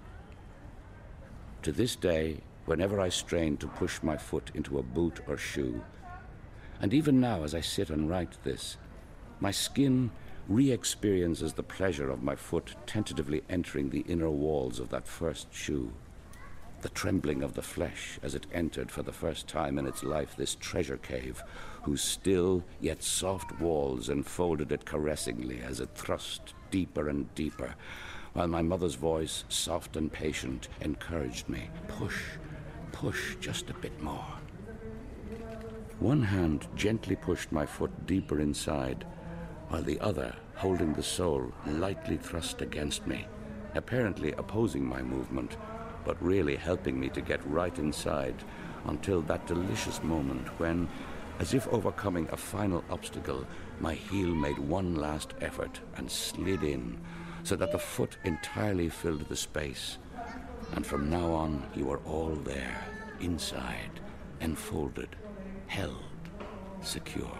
To 1.62 1.72
this 1.72 1.96
day, 1.96 2.38
whenever 2.64 3.00
I 3.00 3.08
strain 3.08 3.56
to 3.58 3.66
push 3.66 4.02
my 4.02 4.16
foot 4.16 4.50
into 4.54 4.78
a 4.78 4.82
boot 4.82 5.20
or 5.26 5.36
shoe, 5.36 5.82
and 6.80 6.94
even 6.94 7.20
now 7.20 7.42
as 7.42 7.54
I 7.54 7.60
sit 7.60 7.90
and 7.90 8.08
write 8.08 8.42
this, 8.44 8.76
my 9.40 9.50
skin 9.50 10.10
re 10.48 10.72
experiences 10.72 11.52
the 11.52 11.62
pleasure 11.62 12.10
of 12.10 12.22
my 12.22 12.34
foot 12.34 12.74
tentatively 12.86 13.42
entering 13.48 13.90
the 13.90 14.04
inner 14.08 14.30
walls 14.30 14.80
of 14.80 14.88
that 14.90 15.06
first 15.06 15.52
shoe. 15.52 15.92
The 16.82 16.88
trembling 16.88 17.42
of 17.42 17.54
the 17.54 17.62
flesh 17.62 18.18
as 18.22 18.34
it 18.34 18.46
entered 18.54 18.90
for 18.90 19.02
the 19.02 19.12
first 19.12 19.46
time 19.46 19.78
in 19.78 19.86
its 19.86 20.02
life 20.02 20.34
this 20.34 20.54
treasure 20.54 20.96
cave, 20.96 21.42
whose 21.82 22.00
still 22.00 22.64
yet 22.80 23.02
soft 23.02 23.60
walls 23.60 24.08
enfolded 24.08 24.72
it 24.72 24.86
caressingly 24.86 25.60
as 25.60 25.80
it 25.80 25.90
thrust 25.94 26.54
deeper 26.70 27.08
and 27.08 27.34
deeper, 27.34 27.74
while 28.32 28.46
my 28.46 28.62
mother's 28.62 28.94
voice, 28.94 29.44
soft 29.48 29.96
and 29.96 30.10
patient, 30.10 30.68
encouraged 30.80 31.48
me 31.48 31.68
push, 31.88 32.22
push 32.92 33.36
just 33.36 33.68
a 33.68 33.74
bit 33.74 34.00
more. 34.02 34.38
One 35.98 36.22
hand 36.22 36.66
gently 36.76 37.16
pushed 37.16 37.52
my 37.52 37.66
foot 37.66 38.06
deeper 38.06 38.40
inside 38.40 39.04
while 39.68 39.82
the 39.82 40.00
other, 40.00 40.34
holding 40.56 40.94
the 40.94 41.02
sole, 41.02 41.52
lightly 41.66 42.16
thrust 42.16 42.62
against 42.62 43.06
me, 43.06 43.26
apparently 43.74 44.32
opposing 44.32 44.84
my 44.84 45.02
movement, 45.02 45.56
but 46.04 46.22
really 46.22 46.56
helping 46.56 46.98
me 46.98 47.08
to 47.10 47.20
get 47.20 47.46
right 47.46 47.78
inside 47.78 48.34
until 48.86 49.20
that 49.22 49.46
delicious 49.46 50.02
moment 50.02 50.48
when, 50.58 50.88
as 51.38 51.54
if 51.54 51.68
overcoming 51.68 52.28
a 52.30 52.36
final 52.36 52.84
obstacle, 52.90 53.46
my 53.80 53.94
heel 53.94 54.34
made 54.34 54.58
one 54.58 54.94
last 54.94 55.34
effort 55.40 55.80
and 55.96 56.10
slid 56.10 56.62
in, 56.62 56.98
so 57.42 57.56
that 57.56 57.72
the 57.72 57.78
foot 57.78 58.16
entirely 58.24 58.88
filled 58.88 59.28
the 59.28 59.36
space. 59.36 59.98
And 60.74 60.86
from 60.86 61.10
now 61.10 61.32
on, 61.32 61.66
you 61.74 61.86
were 61.86 62.00
all 62.06 62.34
there, 62.34 62.84
inside, 63.20 64.00
enfolded, 64.40 65.16
held, 65.66 65.96
secure 66.82 67.36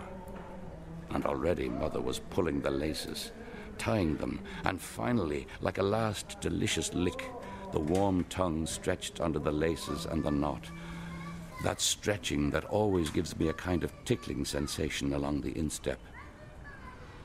and 1.13 1.27
already 1.27 1.69
Mother 1.69 2.01
was 2.01 2.21
pulling 2.31 2.61
the 2.61 2.71
laces, 2.71 3.33
tying 3.79 4.17
them, 4.17 4.41
and 4.65 4.81
finally, 4.81 5.47
like 5.61 5.79
a 5.79 5.83
last 5.83 6.41
delicious 6.41 6.93
lick, 6.95 7.31
the 7.73 7.81
warm 7.81 8.25
tongue 8.25 8.67
stretched 8.67 9.21
under 9.21 9.39
the 9.39 9.53
laces 9.53 10.07
and 10.07 10.23
the 10.23 10.31
knot. 10.31 10.71
That 11.63 11.81
stretching 11.81 12.51
that 12.51 12.65
always 12.65 13.11
gives 13.11 13.39
me 13.39 13.49
a 13.49 13.53
kind 13.53 13.85
of 13.85 13.93
tickling 14.05 14.45
sensation 14.45 15.13
along 15.13 15.43
the 15.43 15.57
instep. 15.57 16.01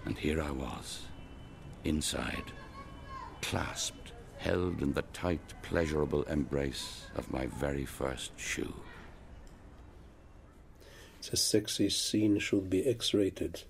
And 0.06 0.18
here 0.18 0.42
I 0.42 0.52
was, 0.52 1.04
inside, 1.84 2.52
clasped, 3.42 4.12
held 4.38 4.82
in 4.82 4.94
the 4.94 5.02
tight, 5.14 5.54
pleasurable 5.64 6.24
embrace 6.24 7.08
of 7.16 7.32
my 7.32 7.48
very 7.48 7.86
first 7.86 8.38
shoe. 8.38 8.74
The 11.30 11.38
sexy 11.38 11.90
scene 11.90 12.38
should 12.38 12.70
be 12.70 12.86
X 12.86 13.14
rated. 13.14 13.64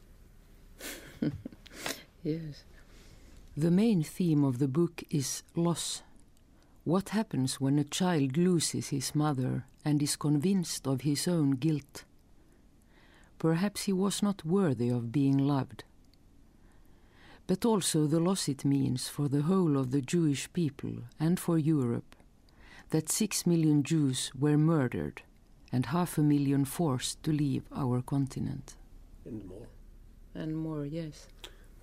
yes. 2.24 2.64
The 3.56 3.72
main 3.72 4.04
theme 4.04 4.44
of 4.44 4.60
the 4.60 4.68
book 4.68 5.04
is 5.10 5.44
loss. 5.56 6.02
What 6.86 7.10
happens 7.10 7.60
when 7.60 7.80
a 7.80 7.84
child 7.84 8.38
loses 8.38 8.90
his 8.90 9.16
mother 9.16 9.66
and 9.84 10.04
is 10.04 10.16
convinced 10.16 10.86
of 10.86 11.02
his 11.02 11.28
own 11.28 11.52
guilt? 11.52 12.04
Perhaps 13.40 13.86
he 13.86 13.92
was 13.92 14.22
not 14.22 14.46
worthy 14.46 14.90
of 14.90 15.12
being 15.12 15.36
loved. 15.36 15.84
But 17.48 17.66
also 17.66 18.06
the 18.06 18.20
loss 18.20 18.48
it 18.48 18.64
means 18.64 19.08
for 19.08 19.28
the 19.28 19.42
whole 19.42 19.78
of 19.78 19.90
the 19.90 20.02
Jewish 20.02 20.54
people 20.54 20.94
and 21.20 21.40
for 21.40 21.58
Europe 21.58 22.16
that 22.92 23.12
six 23.12 23.48
million 23.48 23.82
Jews 23.82 24.32
were 24.38 24.58
murdered 24.58 25.24
and 25.72 25.88
half 25.88 26.20
a 26.20 26.22
million 26.22 26.66
forced 26.66 27.24
to 27.24 27.32
leave 27.32 27.64
our 27.76 28.04
continent. 28.04 28.76
And 29.26 29.44
more. 29.46 29.68
And 30.36 30.56
more, 30.56 30.86
yes. 30.86 31.26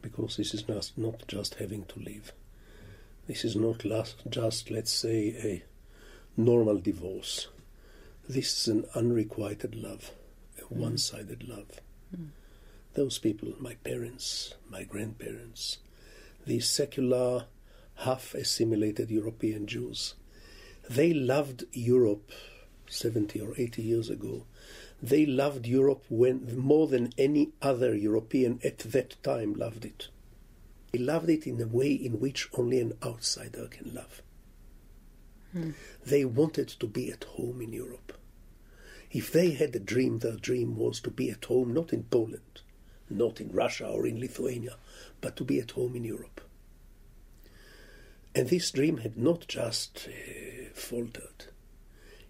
Because 0.00 0.36
this 0.36 0.54
is 0.54 0.68
not, 0.68 0.92
not 0.96 1.26
just 1.26 1.56
having 1.56 1.86
to 1.86 1.98
leave. 1.98 2.32
This 3.32 3.46
is 3.46 3.56
not 3.56 3.86
last, 3.86 4.24
just, 4.28 4.70
let's 4.70 4.92
say, 4.92 5.34
a 5.42 5.62
normal 6.36 6.78
divorce. 6.78 7.48
This 8.28 8.52
is 8.60 8.68
an 8.68 8.84
unrequited 8.94 9.74
love, 9.74 10.10
a 10.58 10.64
mm. 10.64 10.76
one 10.76 10.98
sided 10.98 11.48
love. 11.48 11.80
Mm. 12.14 12.28
Those 12.92 13.16
people, 13.16 13.54
my 13.58 13.76
parents, 13.76 14.52
my 14.68 14.84
grandparents, 14.84 15.78
these 16.44 16.68
secular, 16.68 17.46
half 18.04 18.34
assimilated 18.34 19.10
European 19.10 19.66
Jews, 19.66 20.12
they 20.90 21.14
loved 21.14 21.64
Europe 21.72 22.32
70 22.90 23.40
or 23.40 23.54
80 23.56 23.80
years 23.80 24.10
ago. 24.10 24.44
They 25.02 25.24
loved 25.24 25.66
Europe 25.66 26.04
when, 26.10 26.54
more 26.58 26.86
than 26.86 27.14
any 27.16 27.52
other 27.62 27.96
European 27.96 28.60
at 28.62 28.80
that 28.80 29.16
time 29.22 29.54
loved 29.54 29.86
it. 29.86 30.08
They 30.92 30.98
loved 30.98 31.30
it 31.30 31.46
in 31.46 31.60
a 31.60 31.66
way 31.66 31.92
in 31.92 32.20
which 32.20 32.48
only 32.52 32.78
an 32.78 32.98
outsider 33.02 33.66
can 33.68 33.94
love. 33.94 34.22
Hmm. 35.52 35.70
They 36.04 36.24
wanted 36.24 36.68
to 36.68 36.86
be 36.86 37.10
at 37.10 37.24
home 37.24 37.62
in 37.62 37.72
Europe. 37.72 38.12
If 39.10 39.32
they 39.32 39.50
had 39.52 39.74
a 39.74 39.80
dream, 39.80 40.18
their 40.18 40.36
dream 40.36 40.76
was 40.76 41.00
to 41.00 41.10
be 41.10 41.30
at 41.30 41.46
home 41.46 41.72
not 41.72 41.92
in 41.92 42.04
Poland, 42.04 42.60
not 43.10 43.40
in 43.40 43.52
Russia 43.52 43.86
or 43.86 44.06
in 44.06 44.20
Lithuania, 44.20 44.76
but 45.20 45.36
to 45.36 45.44
be 45.44 45.60
at 45.60 45.72
home 45.72 45.96
in 45.96 46.04
Europe. 46.04 46.40
And 48.34 48.48
this 48.48 48.70
dream 48.70 48.98
had 48.98 49.18
not 49.18 49.46
just 49.46 50.08
uh, 50.08 50.70
faltered, 50.74 51.46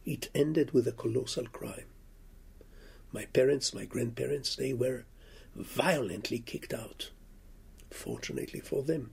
it 0.05 0.29
ended 0.35 0.73
with 0.73 0.89
a 0.89 0.93
colossal 0.93 1.47
crime. 1.47 1.87
My 3.13 3.27
parents, 3.27 3.73
my 3.73 3.85
grandparents, 3.85 4.57
they 4.57 4.73
were 4.73 5.05
violently 5.55 6.41
kicked 6.41 6.75
out. 6.75 7.11
Fortunately 7.93 8.61
for 8.61 8.83
them, 8.83 9.11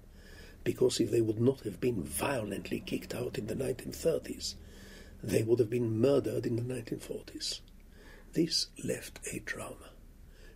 because 0.63 0.99
if 0.99 1.11
they 1.11 1.21
would 1.21 1.39
not 1.39 1.61
have 1.61 1.79
been 1.79 2.03
violently 2.03 2.79
kicked 2.79 3.13
out 3.13 3.37
in 3.37 3.47
the 3.47 3.55
1930s, 3.55 4.55
they 5.21 5.43
would 5.43 5.59
have 5.59 5.69
been 5.69 5.99
murdered 5.99 6.45
in 6.45 6.55
the 6.55 6.61
1940s. 6.61 7.59
This 8.33 8.67
left 8.83 9.19
a 9.33 9.39
trauma, 9.39 9.91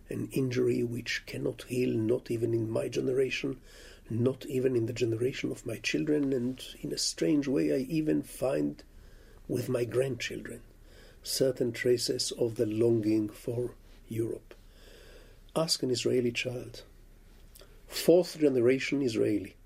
an 0.08 0.28
injury 0.32 0.82
which 0.82 1.24
cannot 1.26 1.64
heal, 1.68 1.90
not 1.90 2.30
even 2.30 2.54
in 2.54 2.70
my 2.70 2.88
generation, 2.88 3.60
not 4.08 4.46
even 4.46 4.76
in 4.76 4.86
the 4.86 4.92
generation 4.92 5.50
of 5.50 5.66
my 5.66 5.76
children, 5.76 6.32
and 6.32 6.62
in 6.80 6.92
a 6.92 6.98
strange 6.98 7.46
way, 7.46 7.72
I 7.72 7.86
even 7.88 8.22
find 8.22 8.82
with 9.48 9.68
my 9.68 9.84
grandchildren 9.84 10.60
certain 11.22 11.72
traces 11.72 12.32
of 12.32 12.56
the 12.56 12.66
longing 12.66 13.28
for 13.28 13.74
Europe. 14.08 14.54
Ask 15.56 15.82
an 15.82 15.90
Israeli 15.90 16.32
child, 16.32 16.82
fourth 17.86 18.38
generation 18.38 19.02
Israeli, 19.02 19.56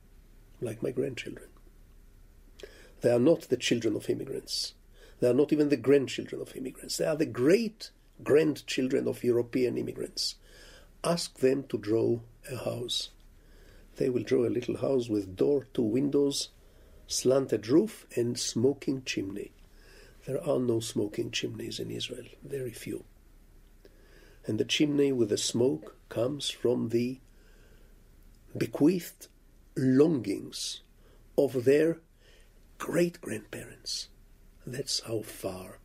like 0.60 0.82
my 0.82 0.90
grandchildren. 0.90 1.48
They 3.00 3.10
are 3.10 3.20
not 3.20 3.42
the 3.42 3.56
children 3.56 3.94
of 3.96 4.10
immigrants. 4.10 4.75
They 5.20 5.28
are 5.28 5.34
not 5.34 5.52
even 5.52 5.68
the 5.68 5.76
grandchildren 5.76 6.40
of 6.40 6.56
immigrants. 6.56 6.96
They 6.96 7.06
are 7.06 7.16
the 7.16 7.26
great 7.26 7.90
grandchildren 8.22 9.06
of 9.06 9.25
European 9.25 9.78
immigrants. 9.78 10.36
Ask 11.04 11.38
them 11.38 11.64
to 11.69 11.78
draw 11.78 12.21
a 12.50 12.56
house 12.56 13.10
they 13.99 14.08
will 14.08 14.23
draw 14.23 14.47
a 14.47 14.49
little 14.49 14.76
house 14.76 15.08
with 15.08 15.36
door, 15.36 15.66
two 15.75 15.82
windows, 15.82 16.50
slanted 17.08 17.66
roof, 17.66 18.06
and 18.14 18.38
smoking 18.38 19.02
chimney. 19.04 19.50
There 20.25 20.43
are 20.43 20.60
no 20.60 20.78
smoking 20.78 21.32
chimneys 21.32 21.80
in 21.80 21.90
Israel, 21.90 22.26
very 22.45 22.73
few. 22.73 23.04
And 24.47 24.58
the 24.58 24.64
chimney 24.64 25.10
with 25.10 25.30
the 25.30 25.36
smoke 25.36 25.97
comes 26.08 26.49
from 26.49 26.90
the 26.90 27.19
bequeathed 28.56 29.28
longings 29.76 30.80
of 31.37 31.65
their 31.65 31.99
great 32.78 33.21
grandparents. 33.21 34.08
That's 34.67 35.00
how 35.00 35.23
far 35.23 35.78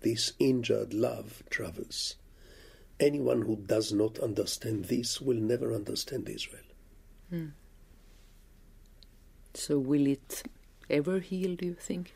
this 0.00 0.32
injured 0.38 0.94
love 0.94 1.42
travels. 1.50 2.16
Anyone 2.98 3.42
who 3.42 3.56
does 3.56 3.92
not 3.92 4.18
understand 4.18 4.86
this 4.86 5.20
will 5.20 5.38
never 5.38 5.74
understand 5.74 6.28
Israel. 6.28 6.62
Hmm. 7.30 7.46
So, 9.54 9.78
will 9.78 10.06
it 10.06 10.42
ever 10.88 11.20
heal, 11.20 11.56
do 11.56 11.66
you 11.66 11.74
think? 11.74 12.14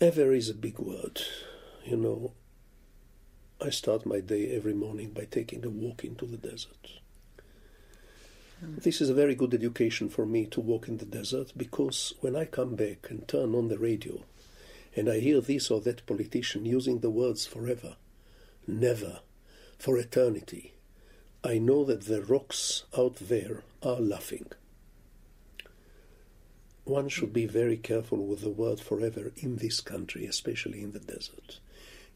Ever 0.00 0.32
is 0.32 0.50
a 0.50 0.54
big 0.54 0.78
word. 0.78 1.22
You 1.84 1.96
know, 1.96 2.32
I 3.60 3.70
start 3.70 4.04
my 4.04 4.20
day 4.20 4.54
every 4.54 4.74
morning 4.74 5.10
by 5.12 5.24
taking 5.24 5.64
a 5.64 5.70
walk 5.70 6.04
into 6.04 6.26
the 6.26 6.36
desert. 6.36 7.00
Mm. 8.64 8.82
This 8.82 9.00
is 9.00 9.10
a 9.10 9.14
very 9.14 9.34
good 9.34 9.54
education 9.54 10.08
for 10.08 10.26
me 10.26 10.46
to 10.46 10.60
walk 10.60 10.88
in 10.88 10.98
the 10.98 11.04
desert 11.04 11.52
because 11.56 12.14
when 12.20 12.34
I 12.34 12.44
come 12.44 12.74
back 12.74 13.08
and 13.10 13.26
turn 13.28 13.54
on 13.54 13.68
the 13.68 13.78
radio 13.78 14.22
and 14.96 15.08
I 15.08 15.20
hear 15.20 15.40
this 15.40 15.70
or 15.70 15.80
that 15.82 16.06
politician 16.06 16.64
using 16.64 17.00
the 17.00 17.10
words 17.10 17.46
forever, 17.46 17.96
never, 18.66 19.20
for 19.78 19.98
eternity, 19.98 20.74
I 21.42 21.58
know 21.58 21.84
that 21.84 22.06
the 22.06 22.22
rocks 22.22 22.84
out 22.96 23.16
there 23.16 23.62
are 23.82 24.00
laughing 24.00 24.46
one 26.84 27.08
should 27.08 27.32
be 27.32 27.46
very 27.46 27.76
careful 27.78 28.26
with 28.26 28.42
the 28.42 28.50
word 28.50 28.78
forever 28.78 29.32
in 29.36 29.56
this 29.56 29.80
country, 29.80 30.26
especially 30.26 30.82
in 30.82 30.92
the 30.92 31.00
desert. 31.00 31.58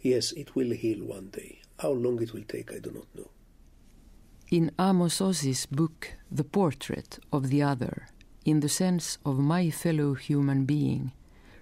Yes, 0.00 0.32
it 0.32 0.54
will 0.54 0.70
heal 0.70 1.04
one 1.04 1.28
day. 1.28 1.60
How 1.78 1.90
long 1.90 2.22
it 2.22 2.34
will 2.34 2.44
take, 2.44 2.72
I 2.72 2.78
do 2.78 2.90
not 2.90 3.06
know. 3.14 3.30
In 4.50 4.70
Amos 4.78 5.20
Oz's 5.20 5.66
book, 5.66 6.14
The 6.32 6.42
Portrait 6.42 7.18
of 7.30 7.50
the 7.50 7.62
Other, 7.62 8.08
in 8.46 8.60
the 8.60 8.68
sense 8.70 9.18
of 9.22 9.38
my 9.38 9.68
fellow 9.68 10.14
human 10.14 10.64
being, 10.64 11.12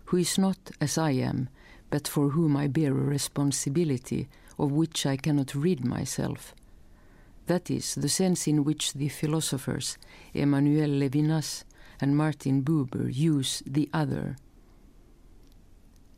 who 0.04 0.18
is 0.18 0.38
not 0.38 0.70
as 0.80 0.96
I 0.96 1.10
am, 1.10 1.48
but 1.90 2.06
for 2.06 2.28
whom 2.28 2.56
I 2.56 2.68
bear 2.68 2.92
a 2.92 3.10
responsibility 3.10 4.28
of 4.56 4.70
which 4.70 5.04
I 5.04 5.16
cannot 5.16 5.56
rid 5.56 5.84
myself. 5.84 6.54
That 7.46 7.72
is 7.72 7.96
the 7.96 8.08
sense 8.08 8.46
in 8.46 8.62
which 8.62 8.92
the 8.92 9.08
philosophers 9.08 9.98
Emmanuel 10.32 10.90
Levinas 10.90 11.64
and 12.00 12.16
Martin 12.16 12.62
Buber 12.62 13.12
use 13.12 13.64
the 13.66 13.90
other. 13.92 14.36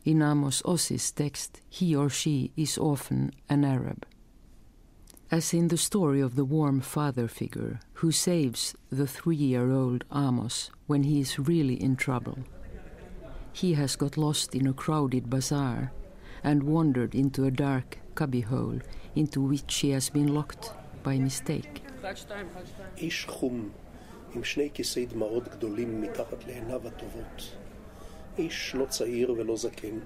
In 0.05 0.21
Amos 0.21 0.61
Oz's 0.65 1.11
text, 1.11 1.61
he 1.67 1.95
or 1.95 2.11
she 2.11 2.51
is 2.55 2.77
often 2.77 3.31
an 3.49 3.65
Arab 3.65 4.05
As 5.30 5.52
in 5.52 5.68
the 5.68 5.76
story 5.76 6.20
of 6.20 6.36
the 6.36 6.44
warm 6.44 6.80
father 6.80 7.26
figure 7.28 7.80
who 7.94 8.12
saves 8.12 8.74
the 8.90 9.06
three 9.06 9.36
year 9.36 9.70
old 9.70 10.04
Amos 10.14 10.70
when 10.86 11.02
he 11.02 11.20
is 11.20 11.38
really 11.38 11.82
in 11.82 11.96
trouble. 11.96 12.38
He 13.52 13.74
has 13.74 13.96
got 13.96 14.16
lost 14.16 14.54
in 14.54 14.66
a 14.66 14.72
crowded 14.72 15.30
bazaar 15.30 15.92
and 16.42 16.62
wandered 16.62 17.14
into 17.14 17.44
a 17.44 17.50
dark 17.50 17.98
cubbyhole 18.14 18.80
into 19.14 19.40
which 19.40 19.74
he 19.76 19.90
has 19.90 20.10
been 20.10 20.34
locked 20.34 20.72
by 21.02 21.18
mistake. 21.18 21.82
עם 24.34 24.44
שני 24.44 24.70
כיסי 24.74 25.06
דמעות 25.06 25.48
גדולים 25.48 26.00
מתחת 26.00 26.46
לעיניו 26.46 26.88
הטובות. 26.88 27.56
איש 28.38 28.74
לא 28.74 28.84
צעיר 28.84 29.32
ולא 29.32 29.56
זקן. 29.56 29.98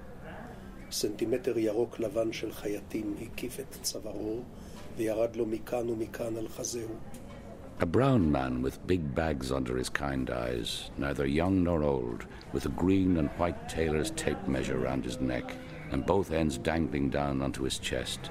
סנטימטר 0.91 1.57
ירוק 1.57 1.99
לבן 1.99 2.33
של 2.33 2.51
חייטים 2.51 3.15
הקיף 3.21 3.59
את 3.59 3.77
צווארו 3.81 4.41
a 7.80 7.86
brown 7.86 8.30
man 8.30 8.62
with 8.62 8.86
big 8.86 9.12
bags 9.12 9.50
under 9.50 9.76
his 9.76 9.88
kind 9.88 10.30
eyes, 10.30 10.90
neither 10.96 11.26
young 11.26 11.64
nor 11.64 11.82
old, 11.82 12.26
with 12.52 12.66
a 12.66 12.68
green 12.70 13.16
and 13.16 13.28
white 13.30 13.68
tailor's 13.68 14.12
tape 14.12 14.46
measure 14.46 14.78
round 14.78 15.04
his 15.04 15.20
neck 15.20 15.52
and 15.90 16.06
both 16.06 16.30
ends 16.30 16.58
dangling 16.58 17.10
down 17.10 17.42
onto 17.42 17.64
his 17.64 17.78
chest. 17.78 18.30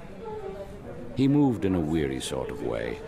He 1.16 1.28
moved 1.28 1.66
in 1.66 1.76
a 1.76 1.80
weary 1.82 2.22
sort 2.22 2.50
of 2.50 2.64
way. 2.64 3.00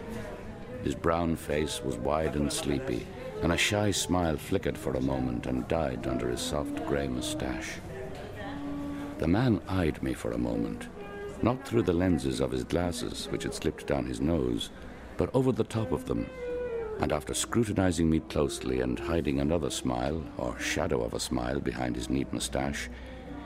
His 0.83 0.93
brown 0.93 1.37
face 1.37 1.81
was 1.81 1.95
wide 1.95 2.35
and 2.35 2.51
sleepy, 2.51 3.07
and 3.41 3.53
a 3.53 3.57
shy 3.57 3.91
smile 3.91 4.35
flickered 4.35 4.77
for 4.77 4.95
a 4.95 5.01
moment 5.01 5.45
and 5.45 5.67
died 5.69 6.07
under 6.07 6.29
his 6.29 6.41
soft 6.41 6.85
grey 6.87 7.07
moustache. 7.07 7.79
The 9.17 9.27
man 9.27 9.61
eyed 9.69 10.03
me 10.03 10.13
for 10.13 10.33
a 10.33 10.37
moment 10.37 10.89
not 11.45 11.63
through 11.63 11.83
the 11.83 11.93
lenses 11.93 12.39
of 12.39 12.49
his 12.49 12.63
glasses, 12.63 13.27
which 13.29 13.43
had 13.43 13.53
slipped 13.53 13.85
down 13.85 14.03
his 14.03 14.19
nose, 14.19 14.71
but 15.15 15.29
over 15.35 15.51
the 15.51 15.63
top 15.63 15.91
of 15.91 16.05
them, 16.05 16.27
and 17.01 17.11
after 17.11 17.35
scrutinizing 17.35 18.09
me 18.09 18.19
closely 18.19 18.81
and 18.81 18.97
hiding 18.97 19.39
another 19.39 19.69
smile, 19.69 20.23
or 20.37 20.59
shadow 20.59 21.03
of 21.03 21.13
a 21.13 21.19
smile, 21.19 21.59
behind 21.59 21.95
his 21.95 22.09
neat 22.09 22.33
moustache, 22.33 22.89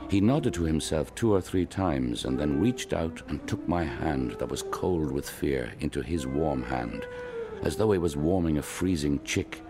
he 0.08 0.18
nodded 0.18 0.54
to 0.54 0.62
himself 0.62 1.14
two 1.14 1.34
or 1.34 1.42
three 1.42 1.66
times 1.66 2.24
and 2.24 2.40
then 2.40 2.58
reached 2.58 2.94
out 2.94 3.20
and 3.28 3.46
took 3.46 3.68
my 3.68 3.84
hand 3.84 4.30
that 4.38 4.48
was 4.48 4.64
cold 4.70 5.12
with 5.12 5.28
fear 5.28 5.70
into 5.80 6.00
his 6.00 6.26
warm 6.26 6.62
hand, 6.62 7.06
as 7.62 7.76
though 7.76 7.92
he 7.92 7.98
was 7.98 8.16
warming 8.16 8.56
a 8.56 8.62
freezing 8.62 9.22
chick, 9.24 9.60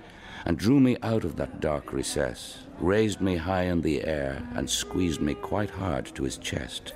and 0.47 0.57
drew 0.57 0.79
me 0.79 0.97
out 1.03 1.25
of 1.25 1.35
that 1.35 1.59
dark 1.59 1.93
recess, 1.93 2.59
raised 2.79 3.21
me 3.21 3.35
high 3.35 3.64
in 3.64 3.81
the 3.81 4.05
air, 4.05 4.40
and 4.55 4.71
squeezed 4.71 5.21
me 5.21 5.35
quite 5.35 5.71
hard 5.71 6.07
to 6.07 6.23
his 6.23 6.38
chest. 6.38 6.95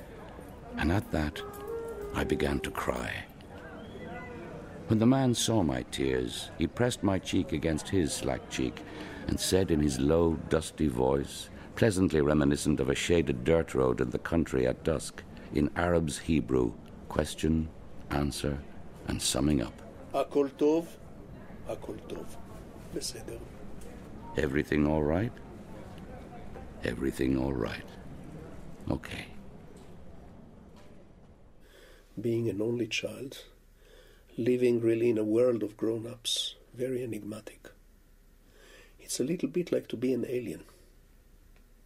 And 0.77 0.91
at 0.91 1.09
that, 1.11 1.41
I 2.13 2.23
began 2.23 2.59
to 2.61 2.71
cry. 2.71 3.11
When 4.87 4.99
the 4.99 5.05
man 5.05 5.33
saw 5.33 5.63
my 5.63 5.83
tears, 5.91 6.51
he 6.57 6.67
pressed 6.67 7.01
my 7.01 7.17
cheek 7.17 7.53
against 7.53 7.89
his 7.89 8.13
slack 8.13 8.49
cheek 8.49 8.83
and 9.27 9.39
said 9.39 9.71
in 9.71 9.79
his 9.79 9.99
low, 9.99 10.37
dusty 10.49 10.87
voice, 10.87 11.49
pleasantly 11.75 12.21
reminiscent 12.21 12.79
of 12.79 12.89
a 12.89 12.95
shaded 12.95 13.43
dirt 13.43 13.73
road 13.73 13.99
in 13.99 14.11
the 14.11 14.19
country 14.19 14.67
at 14.67 14.83
dusk, 14.83 15.23
in 15.53 15.69
Arab's 15.75 16.19
Hebrew, 16.19 16.73
question, 17.09 17.67
answer, 18.11 18.59
and 19.07 19.21
summing 19.21 19.61
up. 19.61 19.81
Akol 20.13 20.49
tov, 20.51 20.85
akol 21.67 21.99
tov. 22.07 22.25
Beseder. 22.93 23.39
Everything 24.37 24.87
all 24.87 25.03
right? 25.03 25.31
Everything 26.83 27.37
all 27.37 27.53
right. 27.53 27.89
Okay. 28.91 29.25
Being 32.19 32.49
an 32.49 32.61
only 32.61 32.87
child, 32.87 33.43
living 34.37 34.79
really 34.79 35.09
in 35.09 35.17
a 35.17 35.23
world 35.23 35.63
of 35.63 35.75
grown 35.75 36.07
ups, 36.07 36.55
very 36.73 37.03
enigmatic. 37.03 37.69
It's 38.99 39.19
a 39.19 39.23
little 39.23 39.49
bit 39.49 39.71
like 39.71 39.87
to 39.89 39.97
be 39.97 40.13
an 40.13 40.25
alien. 40.27 40.63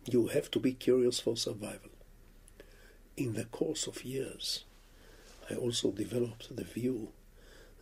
You 0.06 0.28
have 0.28 0.52
to 0.52 0.60
be 0.60 0.74
curious 0.74 1.20
for 1.20 1.36
survival. 1.36 1.90
In 3.18 3.34
the 3.34 3.46
course 3.46 3.88
of 3.88 4.06
years, 4.06 4.66
I 5.50 5.56
also 5.56 5.92
developed 5.92 6.56
the 6.56 6.64
view 6.64 7.10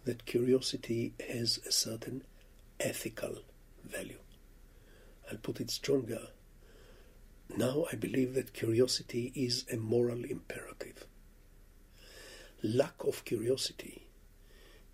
that 0.05 0.25
curiosity 0.25 1.13
has 1.29 1.60
a 1.67 1.71
certain 1.71 2.23
ethical 2.79 3.39
value. 3.83 4.19
I'll 5.29 5.38
put 5.38 5.60
it 5.60 5.69
stronger. 5.69 6.29
Now 7.55 7.86
I 7.91 7.95
believe 7.95 8.36
that 8.36 8.53
curiosity 8.53 9.33
is 9.36 9.65
a 9.71 9.75
moral 9.75 10.23
imperative. 10.23 11.05
Lack 12.63 13.03
of 13.03 13.23
curiosity 13.23 14.07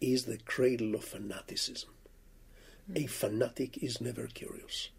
is 0.01 0.25
the 0.25 0.37
cradle 0.37 0.95
of 0.95 1.05
fanaticism. 1.05 1.91
A 2.93 3.05
fanatic 3.07 3.81
is 3.81 4.01
never 4.01 4.27
curious. 4.27 4.89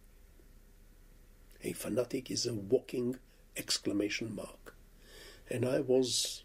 A 1.63 1.73
fanatic 1.73 2.31
is 2.31 2.47
a 2.47 2.55
walking 2.55 3.19
exclamation 3.57 4.35
mark. 4.35 4.75
And 5.51 5.67
I 5.67 5.81
was 5.81 6.43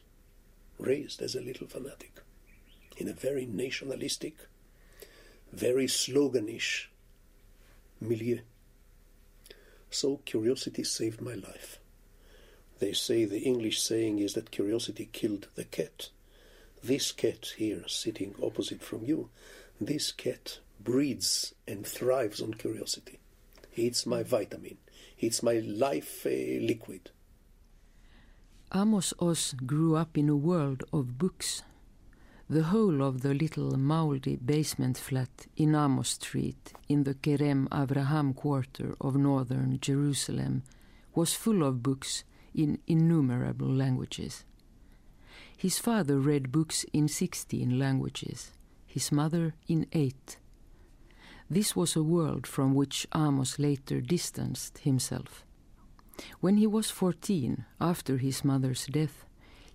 raised 0.78 1.22
as 1.22 1.36
a 1.36 1.42
little 1.42 1.68
fanatic 1.68 2.20
in 2.98 3.08
a 3.08 3.14
very 3.14 3.46
nationalistic, 3.46 4.36
very 5.54 5.88
sloganish 5.88 6.88
milieu. 8.02 8.40
So 9.90 10.18
curiosity 10.26 10.84
saved 10.84 11.22
my 11.22 11.36
life. 11.36 11.80
They 12.80 12.94
say 12.94 13.26
the 13.26 13.42
English 13.42 13.82
saying 13.82 14.20
is 14.20 14.34
that 14.34 14.52
curiosity 14.52 15.10
killed 15.12 15.48
the 15.56 15.66
cat. 15.66 16.10
This 16.82 17.12
cat 17.12 17.54
here, 17.58 17.84
sitting 17.88 18.36
opposite 18.42 18.82
from 18.82 19.04
you, 19.04 19.30
this 19.82 20.12
cat 20.14 20.60
breeds 20.80 21.54
and 21.68 21.86
thrives 21.86 22.42
on 22.42 22.54
curiosity. 22.54 23.20
It's 23.76 24.06
my 24.06 24.24
vitamin. 24.24 24.78
It's 25.20 25.44
my 25.44 25.60
life 25.60 26.26
uh, 26.26 26.30
liquid. 26.30 27.12
Amos 28.74 29.14
Oz 29.20 29.56
grew 29.66 29.96
up 29.96 30.18
in 30.18 30.30
a 30.30 30.36
world 30.36 30.84
of 30.94 31.18
books. 31.18 31.64
The 32.50 32.64
whole 32.64 33.04
of 33.04 33.22
the 33.22 33.34
little 33.34 33.78
mouldy 33.78 34.38
basement 34.38 34.98
flat 34.98 35.48
in 35.58 35.76
Amos 35.76 36.10
Street 36.10 36.74
in 36.88 37.04
the 37.04 37.14
Kerem 37.14 37.68
Avraham 37.70 38.36
quarter 38.36 38.96
of 39.02 39.16
northern 39.16 39.80
Jerusalem 39.82 40.64
was 41.14 41.34
full 41.34 41.64
of 41.64 41.84
books 41.84 42.24
in 42.60 42.80
innumerable 42.88 43.68
languages. 43.68 44.44
His 45.58 45.80
father 45.80 46.20
read 46.20 46.52
books 46.52 46.86
in 46.94 47.08
16 47.08 47.78
languages, 47.80 48.52
his 48.86 49.12
mother 49.12 49.56
in 49.68 49.88
eight. 49.94 50.38
This 51.50 51.76
was 51.76 51.96
a 51.96 52.04
world 52.04 52.46
from 52.46 52.76
which 52.76 53.08
Amos 53.16 53.60
later 53.60 54.02
distanced 54.02 54.80
himself. 54.80 55.46
When 56.42 56.58
he 56.58 56.68
was 56.68 56.92
14, 56.92 57.66
after 57.80 58.18
his 58.18 58.44
mother's 58.44 58.86
death, 58.86 59.26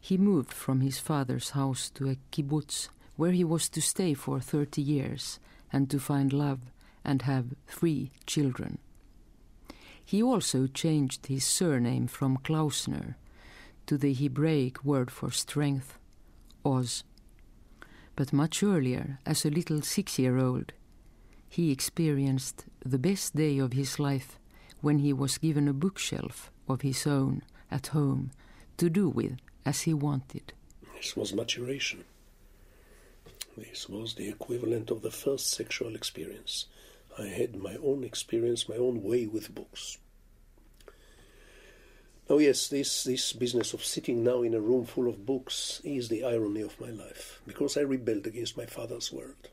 he 0.00 0.18
moved 0.18 0.52
from 0.52 0.82
his 0.82 0.98
father's 0.98 1.50
house 1.50 1.88
to 1.90 2.10
a 2.10 2.16
kibbutz 2.30 2.88
where 3.16 3.32
he 3.32 3.44
was 3.44 3.68
to 3.70 3.80
stay 3.80 4.12
for 4.12 4.40
30 4.40 4.82
years 4.82 5.38
and 5.72 5.88
to 5.90 5.98
find 5.98 6.32
love 6.32 6.60
and 7.04 7.22
have 7.22 7.54
three 7.66 8.10
children. 8.26 8.78
He 10.04 10.22
also 10.22 10.66
changed 10.66 11.26
his 11.26 11.44
surname 11.44 12.06
from 12.06 12.36
Klausner 12.38 13.16
to 13.86 13.96
the 13.96 14.12
Hebraic 14.14 14.84
word 14.84 15.10
for 15.10 15.30
strength, 15.30 15.98
Oz. 16.64 17.04
But 18.16 18.32
much 18.32 18.62
earlier, 18.62 19.18
as 19.26 19.44
a 19.44 19.50
little 19.50 19.82
six 19.82 20.18
year 20.18 20.38
old, 20.38 20.72
he 21.48 21.70
experienced 21.70 22.66
the 22.84 22.98
best 22.98 23.34
day 23.34 23.58
of 23.58 23.72
his 23.72 23.98
life 23.98 24.38
when 24.80 24.98
he 24.98 25.12
was 25.12 25.38
given 25.38 25.68
a 25.68 25.72
bookshelf 25.72 26.50
of 26.68 26.82
his 26.82 27.06
own 27.06 27.42
at 27.70 27.88
home 27.88 28.30
to 28.76 28.90
do 28.90 29.08
with 29.08 29.36
as 29.64 29.82
he 29.82 29.94
wanted. 29.94 30.52
This 30.96 31.16
was 31.16 31.32
maturation. 31.32 32.04
This 33.56 33.88
was 33.88 34.14
the 34.14 34.28
equivalent 34.28 34.90
of 34.90 35.02
the 35.02 35.10
first 35.10 35.50
sexual 35.50 35.94
experience. 35.94 36.66
I 37.16 37.26
had 37.26 37.56
my 37.56 37.76
own 37.76 38.02
experience, 38.02 38.68
my 38.68 38.76
own 38.76 39.02
way 39.02 39.26
with 39.26 39.54
books. 39.54 39.98
Oh 42.28 42.38
yes, 42.38 42.68
this 42.68 43.04
this 43.04 43.32
business 43.32 43.74
of 43.74 43.84
sitting 43.84 44.24
now 44.24 44.42
in 44.42 44.54
a 44.54 44.60
room 44.60 44.86
full 44.86 45.08
of 45.08 45.26
books 45.26 45.80
is 45.84 46.08
the 46.08 46.24
irony 46.24 46.62
of 46.62 46.80
my 46.80 46.90
life, 46.90 47.40
because 47.46 47.76
I 47.76 47.82
rebelled 47.82 48.26
against 48.26 48.56
my 48.56 48.66
father's 48.66 49.12
world. 49.12 49.50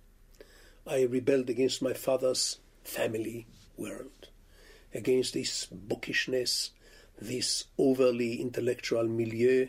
I 0.87 1.03
rebelled 1.03 1.49
against 1.49 1.81
my 1.81 1.93
father's 1.93 2.57
family 2.83 3.45
world, 3.77 4.29
against 4.93 5.33
this 5.33 5.67
bookishness, 5.67 6.71
this 7.19 7.65
overly 7.77 8.41
intellectual 8.41 9.03
milieu, 9.03 9.67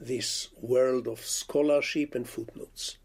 this 0.00 0.48
world 0.60 1.06
of 1.06 1.24
scholarship 1.24 2.14
and 2.14 2.28
footnotes. 2.28 2.96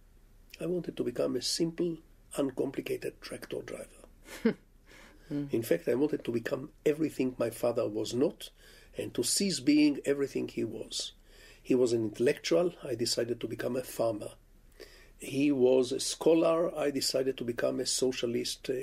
I 0.59 0.65
wanted 0.65 0.97
to 0.97 1.03
become 1.03 1.35
a 1.35 1.41
simple, 1.41 1.97
uncomplicated 2.37 3.21
tractor 3.21 3.61
driver. 3.61 4.02
In 5.29 5.63
fact, 5.63 5.87
I 5.87 5.95
wanted 5.95 6.23
to 6.25 6.31
become 6.31 6.69
everything 6.85 7.35
my 7.37 7.49
father 7.49 7.87
was 7.87 8.13
not 8.13 8.49
and 8.97 9.13
to 9.13 9.23
cease 9.23 9.59
being 9.59 9.99
everything 10.05 10.47
he 10.47 10.63
was. 10.63 11.13
He 11.61 11.75
was 11.75 11.93
an 11.93 12.03
intellectual, 12.03 12.73
I 12.83 12.95
decided 12.95 13.39
to 13.39 13.47
become 13.47 13.75
a 13.75 13.83
farmer. 13.83 14.31
He 15.17 15.51
was 15.51 15.91
a 15.91 15.99
scholar, 15.99 16.77
I 16.77 16.91
decided 16.91 17.37
to 17.37 17.43
become 17.45 17.79
a 17.79 17.85
socialist 17.85 18.69
uh, 18.69 18.73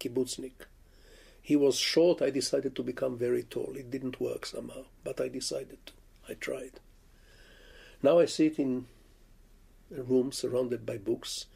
kibbutznik. 0.00 0.66
He 1.42 1.54
was 1.54 1.76
short, 1.76 2.22
I 2.22 2.30
decided 2.30 2.74
to 2.74 2.82
become 2.82 3.18
very 3.18 3.42
tall. 3.42 3.74
It 3.76 3.90
didn't 3.90 4.20
work 4.20 4.46
somehow, 4.46 4.86
but 5.04 5.20
I 5.20 5.28
decided 5.28 5.78
to. 5.86 5.92
I 6.28 6.34
tried. 6.34 6.80
Now 8.02 8.18
I 8.18 8.24
sit 8.26 8.58
in 8.58 8.86
a 9.96 10.02
room 10.02 10.32
surrounded 10.32 10.84
by 10.84 10.98
books, 10.98 11.46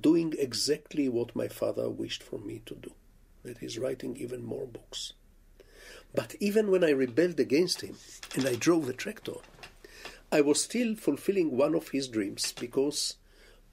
doing 0.00 0.34
exactly 0.38 1.08
what 1.08 1.36
my 1.36 1.48
father 1.48 1.88
wished 1.88 2.22
for 2.22 2.38
me 2.38 2.62
to 2.66 2.74
do 2.74 2.92
that 3.44 3.62
is, 3.62 3.78
writing 3.78 4.16
even 4.16 4.42
more 4.42 4.66
books. 4.66 5.12
But 6.14 6.34
even 6.40 6.70
when 6.70 6.82
I 6.82 6.90
rebelled 6.90 7.38
against 7.38 7.82
him 7.82 7.96
and 8.34 8.46
I 8.46 8.54
drove 8.56 8.86
the 8.86 8.92
tractor, 8.92 9.34
I 10.32 10.40
was 10.40 10.62
still 10.62 10.96
fulfilling 10.96 11.56
one 11.56 11.74
of 11.74 11.90
his 11.90 12.08
dreams 12.08 12.52
because 12.58 13.16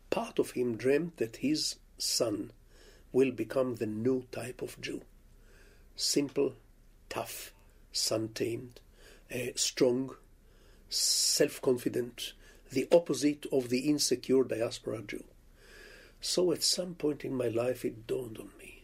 part 0.09 0.39
of 0.39 0.51
him 0.51 0.75
dreamed 0.75 1.13
that 1.17 1.37
his 1.37 1.77
son 1.97 2.51
will 3.11 3.31
become 3.31 3.75
the 3.75 3.85
new 3.85 4.25
type 4.31 4.61
of 4.61 4.79
Jew 4.81 5.01
simple, 5.95 6.53
tough, 7.09 7.53
sun 7.91 8.29
tamed, 8.29 8.79
uh, 9.33 9.51
strong, 9.55 10.15
self 10.89 11.61
confident, 11.61 12.33
the 12.71 12.87
opposite 12.91 13.45
of 13.51 13.69
the 13.69 13.89
insecure 13.89 14.43
diaspora 14.43 15.01
Jew. 15.03 15.23
So 16.21 16.51
at 16.51 16.63
some 16.63 16.95
point 16.95 17.25
in 17.25 17.35
my 17.35 17.47
life 17.47 17.83
it 17.83 18.07
dawned 18.07 18.37
on 18.37 18.51
me 18.59 18.83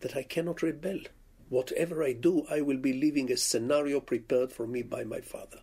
that 0.00 0.16
I 0.16 0.22
cannot 0.22 0.62
rebel 0.62 1.00
whatever 1.48 2.02
I 2.02 2.12
do, 2.12 2.46
I 2.50 2.60
will 2.60 2.76
be 2.76 2.92
living 2.92 3.32
a 3.32 3.36
scenario 3.36 4.00
prepared 4.00 4.52
for 4.52 4.66
me 4.66 4.82
by 4.82 5.04
my 5.04 5.20
father. 5.20 5.60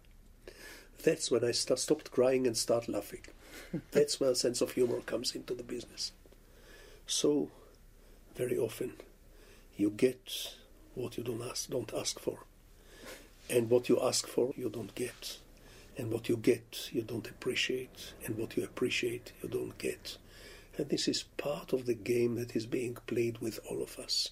That's 1.04 1.30
when 1.30 1.44
I 1.44 1.52
start, 1.52 1.80
stopped 1.80 2.12
crying 2.12 2.48
and 2.48 2.58
start 2.58 2.88
laughing. 2.88 3.22
That's 3.92 4.20
where 4.20 4.32
a 4.32 4.36
sense 4.36 4.62
of 4.62 4.72
humor 4.72 5.02
comes 5.02 5.36
into 5.36 5.54
the 5.54 5.64
business. 5.64 6.12
So 7.06 7.50
very 8.36 8.58
often 8.58 8.94
you 9.78 9.92
get 9.92 10.56
what 10.96 11.18
you 11.18 11.24
don't 11.24 11.44
ask, 11.44 11.70
don't 11.70 11.94
ask 11.94 12.20
for. 12.20 12.40
And 13.50 13.70
what 13.70 13.90
you 13.90 14.00
ask 14.02 14.26
for, 14.26 14.54
you 14.58 14.70
don't 14.70 14.96
get. 14.96 15.38
And 15.98 16.12
what 16.12 16.28
you 16.28 16.38
get, 16.38 16.90
you 16.92 17.04
don't 17.04 17.30
appreciate. 17.30 18.14
And 18.26 18.38
what 18.38 18.58
you 18.58 18.64
appreciate, 18.64 19.34
you 19.44 19.50
don't 19.50 19.78
get. 19.78 20.18
And 20.78 20.90
this 20.90 21.08
is 21.08 21.24
part 21.38 21.74
of 21.74 21.86
the 21.86 21.94
game 21.94 22.36
that 22.36 22.56
is 22.56 22.66
being 22.66 22.98
played 23.08 23.38
with 23.40 23.60
all 23.70 23.82
of 23.82 23.98
us, 23.98 24.32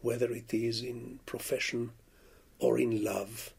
whether 0.00 0.30
it 0.32 0.52
is 0.52 0.82
in 0.82 1.20
profession 1.24 1.92
or 2.58 2.78
in 2.78 3.02
love 3.02 3.54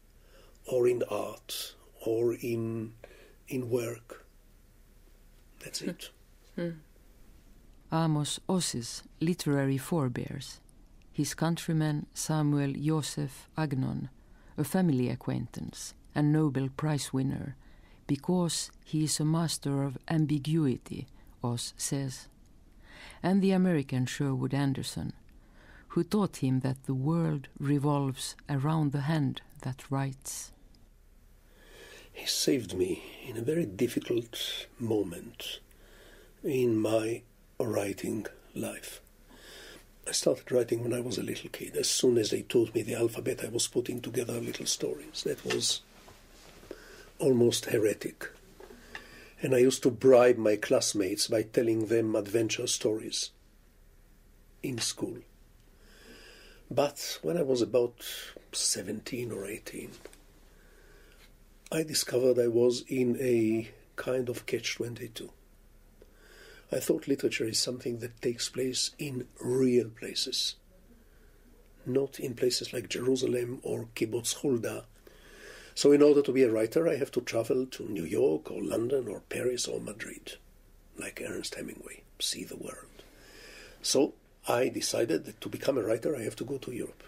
or 0.66 0.86
in 0.86 1.02
art 1.10 1.74
or 2.06 2.34
in, 2.34 2.92
in 3.48 3.68
work. 3.68 4.26
That's 5.62 5.82
it. 5.82 6.10
Hmm. 6.54 6.70
Amos 7.92 8.38
Oz's 8.48 9.02
literary 9.20 9.76
forebears, 9.76 10.60
his 11.12 11.34
countryman 11.34 12.06
Samuel 12.14 12.72
Joseph 12.72 13.48
Agnon, 13.56 14.08
a 14.56 14.64
family 14.64 15.08
acquaintance 15.08 15.94
and 16.14 16.32
Nobel 16.32 16.68
Prize 16.76 17.12
winner, 17.12 17.56
because 18.06 18.70
he 18.84 19.04
is 19.04 19.18
a 19.20 19.24
master 19.24 19.82
of 19.82 19.98
ambiguity, 20.08 21.08
Oz 21.42 21.74
says, 21.76 22.28
and 23.22 23.42
the 23.42 23.52
American 23.52 24.06
Sherwood 24.06 24.54
Anderson, 24.54 25.12
who 25.88 26.04
taught 26.04 26.36
him 26.36 26.60
that 26.60 26.84
the 26.84 26.94
world 26.94 27.48
revolves 27.58 28.36
around 28.48 28.92
the 28.92 29.02
hand 29.02 29.40
that 29.62 29.90
writes. 29.90 30.52
He 32.12 32.26
saved 32.26 32.74
me 32.74 33.02
in 33.26 33.36
a 33.36 33.42
very 33.42 33.66
difficult 33.66 34.66
moment 34.78 35.60
in 36.42 36.76
my 36.76 37.22
writing 37.58 38.26
life. 38.54 39.00
I 40.06 40.12
started 40.12 40.50
writing 40.50 40.82
when 40.82 40.92
I 40.92 41.00
was 41.00 41.18
a 41.18 41.22
little 41.22 41.50
kid. 41.50 41.76
As 41.76 41.88
soon 41.88 42.18
as 42.18 42.30
they 42.30 42.42
taught 42.42 42.74
me 42.74 42.82
the 42.82 42.94
alphabet, 42.94 43.44
I 43.44 43.48
was 43.48 43.68
putting 43.68 44.00
together 44.00 44.40
little 44.40 44.66
stories. 44.66 45.22
That 45.24 45.44
was 45.44 45.82
almost 47.18 47.66
heretic. 47.66 48.28
And 49.42 49.54
I 49.54 49.58
used 49.58 49.82
to 49.84 49.90
bribe 49.90 50.36
my 50.36 50.56
classmates 50.56 51.26
by 51.26 51.42
telling 51.42 51.86
them 51.86 52.14
adventure 52.14 52.66
stories 52.66 53.30
in 54.62 54.78
school. 54.78 55.18
But 56.70 57.18
when 57.22 57.36
I 57.36 57.42
was 57.42 57.62
about 57.62 58.04
17 58.52 59.32
or 59.32 59.46
18, 59.46 59.90
I 61.72 61.82
discovered 61.82 62.38
I 62.38 62.48
was 62.48 62.84
in 62.88 63.16
a 63.20 63.70
kind 63.96 64.28
of 64.28 64.46
catch 64.46 64.76
22. 64.76 65.30
I 66.72 66.78
thought 66.78 67.08
literature 67.08 67.46
is 67.46 67.60
something 67.60 67.98
that 67.98 68.22
takes 68.22 68.48
place 68.48 68.92
in 68.98 69.26
real 69.40 69.88
places, 69.88 70.54
not 71.84 72.20
in 72.20 72.34
places 72.34 72.72
like 72.72 72.88
Jerusalem 72.88 73.58
or 73.62 73.88
Kibbutz 73.96 74.34
Hulda. 74.34 74.84
So, 75.80 75.92
in 75.92 76.02
order 76.02 76.20
to 76.20 76.32
be 76.32 76.42
a 76.42 76.50
writer, 76.52 76.86
I 76.86 76.96
have 76.96 77.10
to 77.12 77.22
travel 77.22 77.64
to 77.64 77.88
New 77.88 78.04
York 78.04 78.50
or 78.50 78.62
London 78.62 79.08
or 79.08 79.22
Paris 79.30 79.66
or 79.66 79.80
Madrid, 79.80 80.34
like 80.98 81.22
Ernest 81.24 81.54
Hemingway, 81.54 82.02
see 82.18 82.44
the 82.44 82.58
world. 82.58 83.02
So, 83.80 84.12
I 84.46 84.68
decided 84.68 85.24
that 85.24 85.40
to 85.40 85.48
become 85.48 85.78
a 85.78 85.82
writer, 85.82 86.14
I 86.14 86.24
have 86.24 86.36
to 86.36 86.44
go 86.44 86.58
to 86.58 86.70
Europe. 86.70 87.02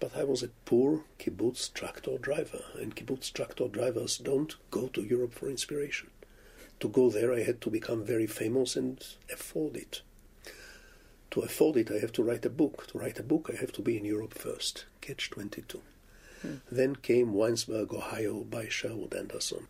But 0.00 0.14
I 0.14 0.24
was 0.24 0.42
a 0.42 0.50
poor 0.66 1.04
kibbutz 1.18 1.72
tractor 1.72 2.18
driver, 2.18 2.64
and 2.78 2.94
kibbutz 2.94 3.32
tractor 3.32 3.68
drivers 3.68 4.18
don't 4.18 4.54
go 4.70 4.88
to 4.88 5.02
Europe 5.02 5.32
for 5.32 5.48
inspiration 5.48 6.10
to 6.80 6.88
go 6.90 7.08
there, 7.08 7.32
I 7.32 7.44
had 7.44 7.62
to 7.62 7.70
become 7.70 8.04
very 8.04 8.26
famous 8.26 8.76
and 8.76 9.02
afford 9.32 9.76
it. 9.76 10.02
To 11.30 11.40
afford 11.40 11.78
it, 11.78 11.90
I 11.90 12.00
have 12.00 12.12
to 12.12 12.22
write 12.22 12.44
a 12.44 12.50
book. 12.50 12.86
To 12.88 12.98
write 12.98 13.18
a 13.18 13.22
book, 13.22 13.50
I 13.50 13.56
have 13.58 13.72
to 13.72 13.80
be 13.80 13.96
in 13.96 14.04
Europe 14.04 14.34
first. 14.34 14.84
Catch 15.00 15.30
22. 15.30 15.80
Then 16.70 16.96
came 16.96 17.32
Winesburg, 17.32 17.92
Ohio 17.92 18.44
by 18.44 18.68
Sherwood 18.68 19.14
Anderson 19.14 19.68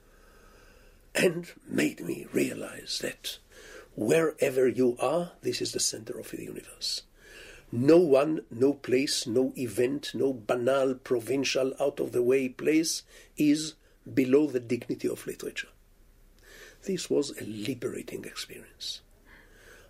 and 1.15 1.53
made 1.69 2.01
me 2.01 2.27
realize 2.33 2.99
that 3.03 3.39
wherever 3.95 4.67
you 4.67 4.97
are, 4.99 5.33
this 5.43 5.63
is 5.63 5.73
the 5.73 5.81
center 5.81 6.19
of 6.19 6.31
the 6.31 6.43
universe. 6.43 7.03
No 7.71 7.99
one, 7.99 8.41
no 8.51 8.73
place, 8.75 9.27
no 9.27 9.53
event, 9.57 10.13
no 10.15 10.33
banal, 10.33 10.95
provincial, 10.95 11.73
out 11.81 12.01
of 12.01 12.13
the 12.13 12.23
way 12.23 12.49
place 12.49 13.03
is 13.37 13.75
below 14.13 14.47
the 14.47 14.61
dignity 14.61 15.09
of 15.09 15.27
literature. 15.27 15.69
This 16.85 17.09
was 17.09 17.31
a 17.41 17.45
liberating 17.45 18.25
experience. 18.25 19.01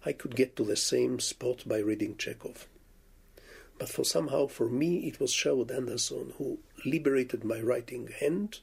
I 0.06 0.12
could 0.12 0.36
get 0.36 0.54
to 0.56 0.64
the 0.64 0.76
same 0.76 1.18
spot 1.18 1.64
by 1.66 1.78
reading 1.78 2.16
Chekhov. 2.16 2.68
But 3.78 3.88
for 3.88 4.04
somehow, 4.04 4.46
for 4.46 4.68
me, 4.68 5.08
it 5.08 5.18
was 5.18 5.32
Sherwood 5.32 5.70
Anderson 5.70 6.34
who 6.38 6.58
liberated 6.84 7.44
my 7.44 7.60
writing 7.60 8.08
hand 8.20 8.60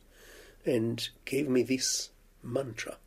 and 0.66 1.10
gave 1.26 1.50
me 1.50 1.64
this 1.64 2.10
mantra. 2.44 2.98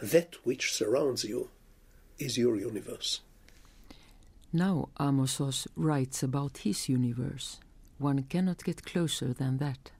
That 0.00 0.36
which 0.44 0.72
surrounds 0.72 1.24
you 1.24 1.50
is 2.18 2.38
your 2.38 2.56
universe. 2.56 3.20
Now 4.52 4.88
Amos 5.00 5.40
Oz 5.40 5.66
writes 5.76 6.22
about 6.22 6.58
his 6.58 6.88
universe. 6.88 7.58
One 7.98 8.22
cannot 8.24 8.64
get 8.64 8.84
closer 8.84 9.32
than 9.32 9.58
that. 9.58 9.90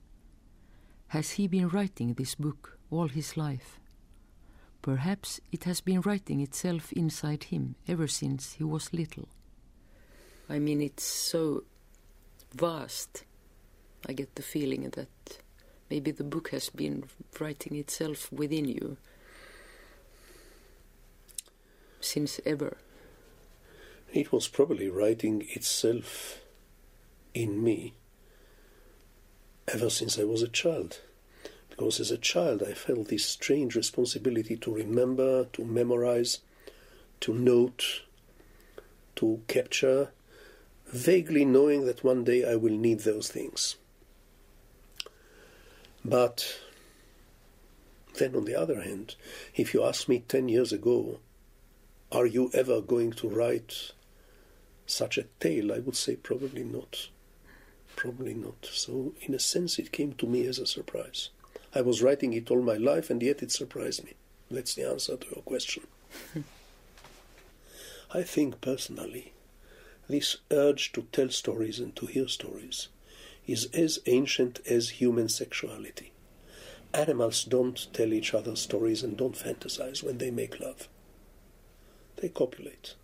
Has 1.08 1.30
he 1.32 1.46
been 1.46 1.68
writing 1.68 2.14
this 2.14 2.34
book 2.34 2.78
all 2.90 3.08
his 3.08 3.36
life? 3.36 3.78
Perhaps 4.82 5.40
it 5.50 5.64
has 5.64 5.80
been 5.80 6.02
writing 6.02 6.40
itself 6.40 6.92
inside 6.92 7.44
him 7.44 7.76
ever 7.88 8.06
since 8.06 8.52
he 8.54 8.64
was 8.64 8.92
little. 8.92 9.28
I 10.48 10.58
mean, 10.58 10.82
it's 10.82 11.04
so 11.04 11.64
vast. 12.54 13.24
I 14.06 14.12
get 14.12 14.34
the 14.34 14.42
feeling 14.42 14.90
that 14.90 15.38
maybe 15.90 16.10
the 16.10 16.24
book 16.24 16.50
has 16.50 16.68
been 16.68 17.04
writing 17.40 17.76
itself 17.76 18.30
within 18.32 18.66
you 18.66 18.96
since 22.00 22.40
ever. 22.44 22.76
It 24.12 24.30
was 24.30 24.46
probably 24.46 24.88
writing 24.88 25.46
itself 25.50 26.40
in 27.32 27.62
me 27.64 27.94
ever 29.66 29.88
since 29.88 30.18
I 30.18 30.24
was 30.24 30.42
a 30.42 30.48
child 30.48 31.00
because 31.70 31.98
as 31.98 32.10
a 32.10 32.18
child 32.18 32.62
I 32.62 32.72
felt 32.74 33.08
this 33.08 33.24
strange 33.24 33.74
responsibility 33.74 34.56
to 34.58 34.72
remember, 34.72 35.46
to 35.54 35.64
memorize, 35.64 36.40
to 37.20 37.34
note, 37.34 38.02
to 39.16 39.40
capture, 39.48 40.10
vaguely 40.86 41.44
knowing 41.44 41.86
that 41.86 42.04
one 42.04 42.22
day 42.22 42.44
I 42.48 42.54
will 42.54 42.76
need 42.76 43.00
those 43.00 43.28
things. 43.28 43.76
But 46.04 46.58
then, 48.18 48.36
on 48.36 48.44
the 48.44 48.54
other 48.54 48.82
hand, 48.82 49.16
if 49.54 49.72
you 49.72 49.82
ask 49.82 50.08
me 50.08 50.20
10 50.20 50.48
years 50.48 50.72
ago, 50.72 51.20
are 52.12 52.26
you 52.26 52.50
ever 52.52 52.80
going 52.80 53.12
to 53.12 53.28
write 53.28 53.92
such 54.86 55.16
a 55.16 55.24
tale? 55.40 55.72
I 55.72 55.78
would 55.78 55.96
say 55.96 56.16
probably 56.16 56.62
not. 56.62 57.08
Probably 57.96 58.34
not. 58.34 58.68
So, 58.70 59.14
in 59.22 59.34
a 59.34 59.38
sense, 59.38 59.78
it 59.78 59.92
came 59.92 60.12
to 60.14 60.26
me 60.26 60.46
as 60.46 60.58
a 60.58 60.66
surprise. 60.66 61.30
I 61.74 61.80
was 61.80 62.02
writing 62.02 62.34
it 62.34 62.50
all 62.50 62.62
my 62.62 62.76
life, 62.76 63.08
and 63.10 63.22
yet 63.22 63.42
it 63.42 63.50
surprised 63.50 64.04
me. 64.04 64.12
That's 64.50 64.74
the 64.74 64.88
answer 64.88 65.16
to 65.16 65.26
your 65.26 65.42
question. 65.42 65.86
I 68.12 68.22
think 68.22 68.60
personally, 68.60 69.32
this 70.08 70.36
urge 70.50 70.92
to 70.92 71.02
tell 71.10 71.30
stories 71.30 71.80
and 71.80 71.96
to 71.96 72.06
hear 72.06 72.28
stories 72.28 72.88
is 73.46 73.66
as 73.74 73.98
ancient 74.06 74.60
as 74.66 75.00
human 75.00 75.28
sexuality. 75.28 76.12
Animals 76.92 77.44
don't 77.44 77.92
tell 77.92 78.12
each 78.12 78.34
other 78.34 78.56
stories 78.56 79.02
and 79.02 79.16
don't 79.16 79.34
fantasize 79.34 80.02
when 80.02 80.18
they 80.18 80.30
make 80.30 80.60
love. 80.60 80.88
They 82.16 82.28
copulate. 82.28 82.94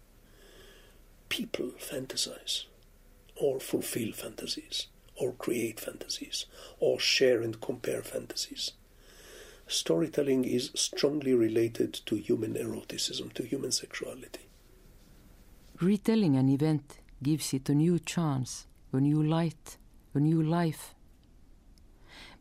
People 1.29 1.72
fantasize 1.79 2.64
or 3.37 3.61
fulfill 3.61 4.12
fantasies 4.12 4.87
or 5.20 5.33
create 5.33 5.79
fantasies, 5.79 6.46
or 6.81 6.98
share 6.98 7.42
and 7.42 7.61
compare 7.61 8.03
fantasies. 8.03 8.72
Storytelling 9.66 10.44
is 10.44 10.70
strongly 10.74 11.35
related 11.35 11.92
to 12.07 12.16
human 12.16 12.57
eroticism, 12.57 13.31
to 13.35 13.44
human 13.44 13.70
sexuality. 13.70 14.48
Retelling 15.81 16.37
an 16.37 16.48
event 16.48 16.98
gives 17.22 17.53
it 17.55 17.68
a 17.68 17.74
new 17.74 17.98
chance, 17.98 18.66
a 18.92 19.00
new 19.00 19.22
light, 19.22 19.76
a 20.14 20.20
new 20.20 20.42
life. 20.42 20.94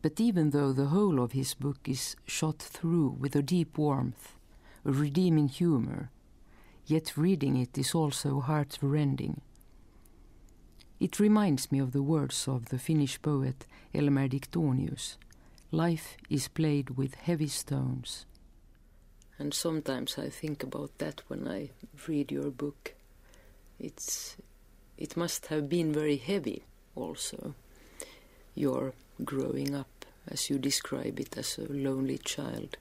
But 0.02 0.20
even 0.20 0.50
though 0.50 0.72
the 0.72 0.86
whole 0.86 1.20
of 1.20 1.32
his 1.32 1.54
book 1.54 1.78
is 1.86 2.16
shot 2.26 2.58
through 2.58 3.16
with 3.20 3.36
a 3.36 3.42
deep 3.42 3.76
warmth, 3.78 4.36
a 4.84 4.92
redeeming 4.92 5.48
humor, 5.48 6.10
yet 6.86 7.16
reading 7.16 7.56
it 7.56 7.76
is 7.76 7.94
also 7.94 8.40
heart-rending. 8.40 9.40
It 10.98 11.20
reminds 11.20 11.70
me 11.70 11.78
of 11.78 11.92
the 11.92 12.02
words 12.02 12.48
of 12.48 12.66
the 12.66 12.78
Finnish 12.78 13.20
poet 13.22 13.66
Elmer 13.94 14.28
Diktonius 14.28 15.16
Life 15.72 16.16
is 16.28 16.48
played 16.48 16.90
with 16.90 17.14
heavy 17.14 17.46
stones. 17.46 18.26
And 19.38 19.54
sometimes 19.54 20.18
I 20.18 20.28
think 20.28 20.62
about 20.62 20.98
that 20.98 21.22
when 21.28 21.46
I 21.46 21.70
read 22.08 22.32
your 22.32 22.50
book. 22.50 22.94
it's 23.78 24.36
it 24.98 25.16
must 25.16 25.46
have 25.46 25.68
been 25.68 25.92
very 25.92 26.16
heavy 26.18 26.64
also 26.94 27.54
your 28.54 28.92
growing 29.24 29.74
up 29.74 30.04
as 30.28 30.50
you 30.50 30.58
describe 30.58 31.18
it 31.20 31.36
as 31.36 31.58
a 31.58 31.72
lonely 31.72 32.18
child. 32.18 32.76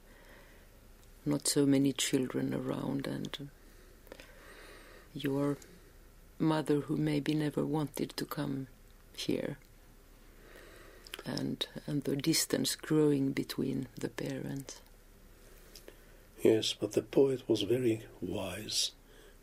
Not 1.26 1.48
so 1.48 1.66
many 1.66 1.94
children 1.94 2.54
around 2.54 3.08
and 3.08 3.50
your 5.14 5.58
mother 6.38 6.82
who 6.82 6.98
maybe 6.98 7.34
never 7.34 7.66
wanted 7.66 8.16
to 8.18 8.26
come 8.26 8.68
here. 9.16 9.58
And 11.26 11.66
and 11.86 12.04
the 12.04 12.16
distance 12.16 12.76
growing 12.76 13.34
between 13.34 13.88
the 14.00 14.10
parents. 14.10 14.82
Yes 16.42 16.74
but 16.74 16.94
the 16.94 17.02
poet 17.02 17.44
was 17.48 17.64
very 17.64 18.04
wise 18.22 18.92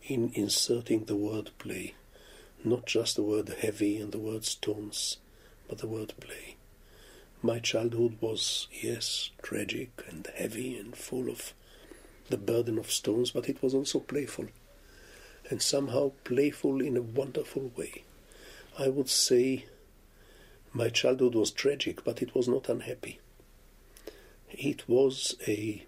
in 0.03 0.33
inserting 0.35 1.05
the 1.05 1.17
word 1.17 1.51
play 1.59 1.95
not 2.65 2.87
just 2.87 3.17
the 3.17 3.23
word 3.23 3.49
heavy 3.61 3.99
and 3.99 4.13
the 4.13 4.19
word 4.19 4.45
stones 4.45 5.19
but 5.69 5.79
the 5.79 5.87
word 5.87 6.13
play 6.21 6.57
my 7.43 7.59
childhood 7.59 8.17
was 8.21 8.69
yes 8.83 9.31
tragic 9.43 10.05
and 10.09 10.29
heavy 10.35 10.77
and 10.77 10.97
full 10.97 11.29
of 11.29 11.53
the 12.29 12.37
burden 12.37 12.79
of 12.79 12.91
stones 12.91 13.31
but 13.31 13.49
it 13.49 13.63
was 13.63 13.75
also 13.75 14.01
playful 14.01 14.47
and 15.51 15.63
somehow 15.63 16.13
playful 16.25 16.81
in 16.81 16.97
a 16.97 17.03
wonderful 17.03 17.71
way. 17.77 18.03
I 18.79 18.89
would 18.89 19.09
say 19.09 19.67
my 20.73 20.89
childhood 20.89 21.35
was 21.35 21.51
tragic, 21.51 22.05
but 22.05 22.21
it 22.21 22.35
was 22.35 22.49
not 22.49 22.69
unhappy. 22.69 23.21
It 24.51 24.89
was 24.89 25.37
a 25.47 25.85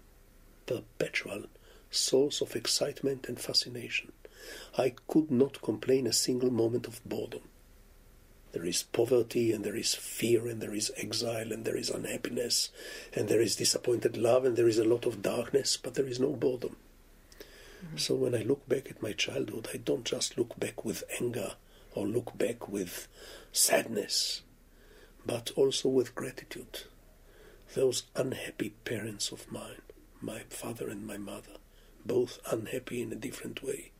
perpetual 0.65 1.43
source 1.91 2.41
of 2.41 2.55
excitement 2.55 3.27
and 3.27 3.39
fascination. 3.39 4.11
I 4.77 4.93
could 5.07 5.31
not 5.31 5.61
complain 5.61 6.07
a 6.07 6.13
single 6.13 6.51
moment 6.51 6.87
of 6.87 7.03
boredom. 7.03 7.41
There 8.51 8.65
is 8.65 8.83
poverty, 8.83 9.51
and 9.51 9.63
there 9.63 9.75
is 9.75 9.93
fear, 9.93 10.47
and 10.47 10.59
there 10.59 10.73
is 10.73 10.91
exile, 10.97 11.51
and 11.51 11.65
there 11.65 11.77
is 11.77 11.89
unhappiness, 11.89 12.69
and 13.13 13.27
there 13.27 13.41
is 13.41 13.55
disappointed 13.55 14.17
love, 14.17 14.43
and 14.43 14.57
there 14.57 14.67
is 14.67 14.79
a 14.79 14.83
lot 14.83 15.05
of 15.05 15.21
darkness, 15.21 15.77
but 15.77 15.93
there 15.93 16.07
is 16.07 16.19
no 16.19 16.33
boredom. 16.33 16.75
Mm-hmm. 17.85 17.97
So 17.97 18.15
when 18.15 18.33
I 18.33 18.41
look 18.41 18.67
back 18.67 18.89
at 18.89 19.03
my 19.03 19.11
childhood, 19.11 19.69
I 19.73 19.77
don't 19.77 20.03
just 20.03 20.37
look 20.37 20.59
back 20.59 20.83
with 20.83 21.03
anger 21.21 21.53
or 21.93 22.07
look 22.07 22.37
back 22.37 22.67
with 22.67 23.07
sadness, 23.51 24.41
but 25.25 25.51
also 25.55 25.89
with 25.89 26.15
gratitude. 26.15 26.83
Those 27.75 28.03
unhappy 28.15 28.71
parents 28.83 29.31
of 29.31 29.51
mine, 29.51 29.81
my 30.21 30.41
father 30.49 30.89
and 30.89 31.05
my 31.05 31.17
mother, 31.17 31.57
both 32.05 32.39
unhappy 32.51 33.01
in 33.01 33.11
a 33.11 33.15
different 33.15 33.63
way, 33.63 33.91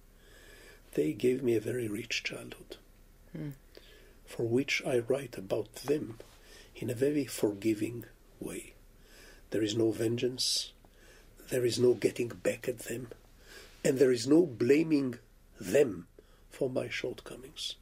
they 0.99 1.13
gave 1.13 1.41
me 1.41 1.55
a 1.55 1.61
very 1.61 1.87
rich 1.87 2.25
childhood, 2.25 2.75
mm. 3.33 3.53
for 4.25 4.43
which 4.45 4.83
I 4.85 4.99
write 4.99 5.37
about 5.37 5.73
them 5.75 6.19
in 6.75 6.89
a 6.89 6.93
very 6.93 7.23
forgiving 7.23 8.03
way. 8.37 8.73
There 9.51 9.63
is 9.63 9.77
no 9.77 9.91
vengeance, 9.91 10.73
there 11.51 11.63
is 11.63 11.79
no 11.79 11.93
getting 11.93 12.27
back 12.27 12.67
at 12.67 12.79
them, 12.79 13.07
and 13.81 13.97
there 13.97 14.11
is 14.11 14.27
no 14.27 14.45
blaming 14.45 15.19
them 15.57 16.07
for 16.49 16.69
my 16.69 16.89
shortcomings. 16.89 17.75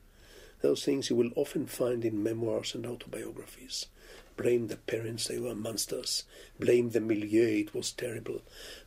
Those 0.61 0.85
things 0.85 1.09
you 1.09 1.15
will 1.15 1.31
often 1.35 1.65
find 1.65 2.05
in 2.05 2.21
memoirs 2.21 2.75
and 2.75 2.85
autobiographies. 2.85 3.87
Blame 4.35 4.67
the 4.67 4.77
parents, 4.77 5.25
they 5.25 5.39
were 5.39 5.55
monsters. 5.55 6.23
Blame 6.59 6.91
the 6.91 7.01
milieu, 7.01 7.61
it 7.63 7.73
was 7.73 7.91
terrible. 7.91 8.43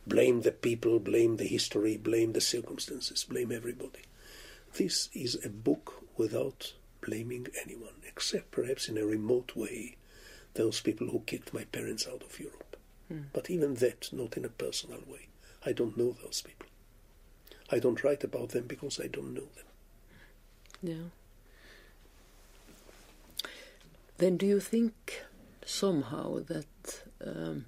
Blame 0.07 0.43
the 0.43 0.53
people, 0.53 0.99
blame 0.99 1.35
the 1.35 1.47
history, 1.47 1.97
blame 1.97 2.31
the 2.31 2.39
circumstances, 2.39 3.25
blame 3.25 3.51
everybody. 3.51 4.03
This 4.75 5.09
is 5.13 5.43
a 5.43 5.49
book 5.49 6.03
without 6.17 6.73
blaming 7.01 7.47
anyone, 7.63 8.01
except 8.07 8.51
perhaps 8.51 8.87
in 8.87 8.97
a 8.97 9.05
remote 9.05 9.55
way 9.55 9.97
those 10.53 10.81
people 10.81 11.07
who 11.07 11.19
kicked 11.25 11.53
my 11.53 11.63
parents 11.65 12.07
out 12.07 12.23
of 12.23 12.39
Europe. 12.39 12.77
Mm. 13.11 13.25
But 13.33 13.49
even 13.49 13.75
that, 13.75 14.09
not 14.11 14.37
in 14.37 14.45
a 14.45 14.49
personal 14.49 15.01
way. 15.07 15.27
I 15.65 15.71
don't 15.71 15.97
know 15.97 16.11
those 16.11 16.41
people. 16.41 16.67
I 17.69 17.79
don't 17.79 18.03
write 18.03 18.23
about 18.23 18.49
them 18.49 18.65
because 18.67 18.99
I 18.99 19.07
don't 19.07 19.33
know 19.33 19.47
them. 19.55 19.65
Yeah. 20.83 21.09
Then 24.17 24.37
do 24.37 24.45
you 24.45 24.59
think 24.59 25.23
somehow 25.65 26.39
that 26.47 27.03
um, 27.25 27.65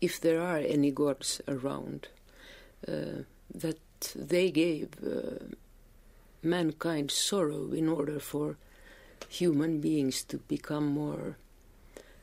if 0.00 0.20
there 0.20 0.40
are 0.40 0.58
any 0.58 0.90
gods 0.90 1.40
around, 1.48 2.08
uh, 2.86 3.22
that 3.54 4.12
they 4.14 4.50
gave 4.50 4.90
uh, 5.04 5.44
mankind 6.48 7.10
sorrow 7.10 7.72
in 7.72 7.88
order 7.88 8.18
for 8.18 8.56
human 9.28 9.80
beings 9.80 10.22
to 10.24 10.38
become 10.38 10.86
more 10.86 11.36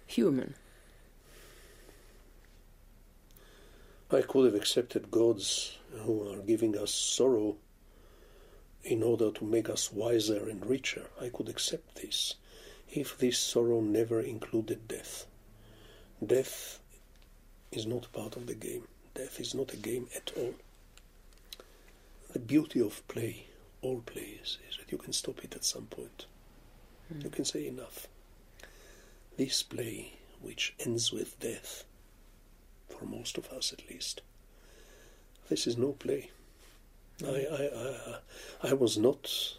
human? 0.05 0.55
I 4.11 4.21
could 4.21 4.45
have 4.45 4.55
accepted 4.55 5.11
gods 5.11 5.77
who 6.03 6.29
are 6.29 6.37
giving 6.37 6.77
us 6.77 6.93
sorrow 6.93 7.57
in 8.83 9.01
order 9.01 9.31
to 9.31 9.43
make 9.45 9.67
us 9.69 9.91
wiser 9.91 10.47
and 10.47 10.65
richer. 10.65 11.07
I 11.19 11.29
could 11.29 11.49
accept 11.49 11.95
this 11.95 12.35
if 12.93 13.17
this 13.17 13.39
sorrow 13.39 13.81
never 13.81 14.21
included 14.21 14.87
death. 14.87 15.25
Death 16.25 16.79
is 17.71 17.85
not 17.85 18.13
part 18.13 18.35
of 18.35 18.45
the 18.45 18.53
game. 18.53 18.87
Death 19.15 19.39
is 19.39 19.55
not 19.55 19.73
a 19.73 19.77
game 19.77 20.07
at 20.15 20.31
all. 20.37 20.53
The 22.31 22.39
beauty 22.39 22.79
of 22.81 23.05
play, 23.07 23.47
all 23.81 24.01
plays, 24.01 24.57
is 24.69 24.77
that 24.77 24.91
you 24.91 24.97
can 24.97 25.13
stop 25.13 25.43
it 25.43 25.55
at 25.55 25.65
some 25.65 25.85
point. 25.85 26.25
Mm. 27.13 27.23
You 27.23 27.29
can 27.29 27.45
say 27.45 27.67
enough. 27.67 28.07
This 29.37 29.63
play, 29.63 30.13
which 30.41 30.73
ends 30.79 31.11
with 31.11 31.39
death, 31.39 31.83
for 32.89 33.05
most 33.05 33.37
of 33.37 33.47
us 33.49 33.73
at 33.73 33.89
least. 33.89 34.21
This 35.49 35.67
is 35.67 35.77
no 35.77 35.91
play. 35.91 36.31
I, 37.23 37.27
I, 37.27 37.69
I, 38.63 38.69
I 38.69 38.73
was 38.73 38.97
not 38.97 39.55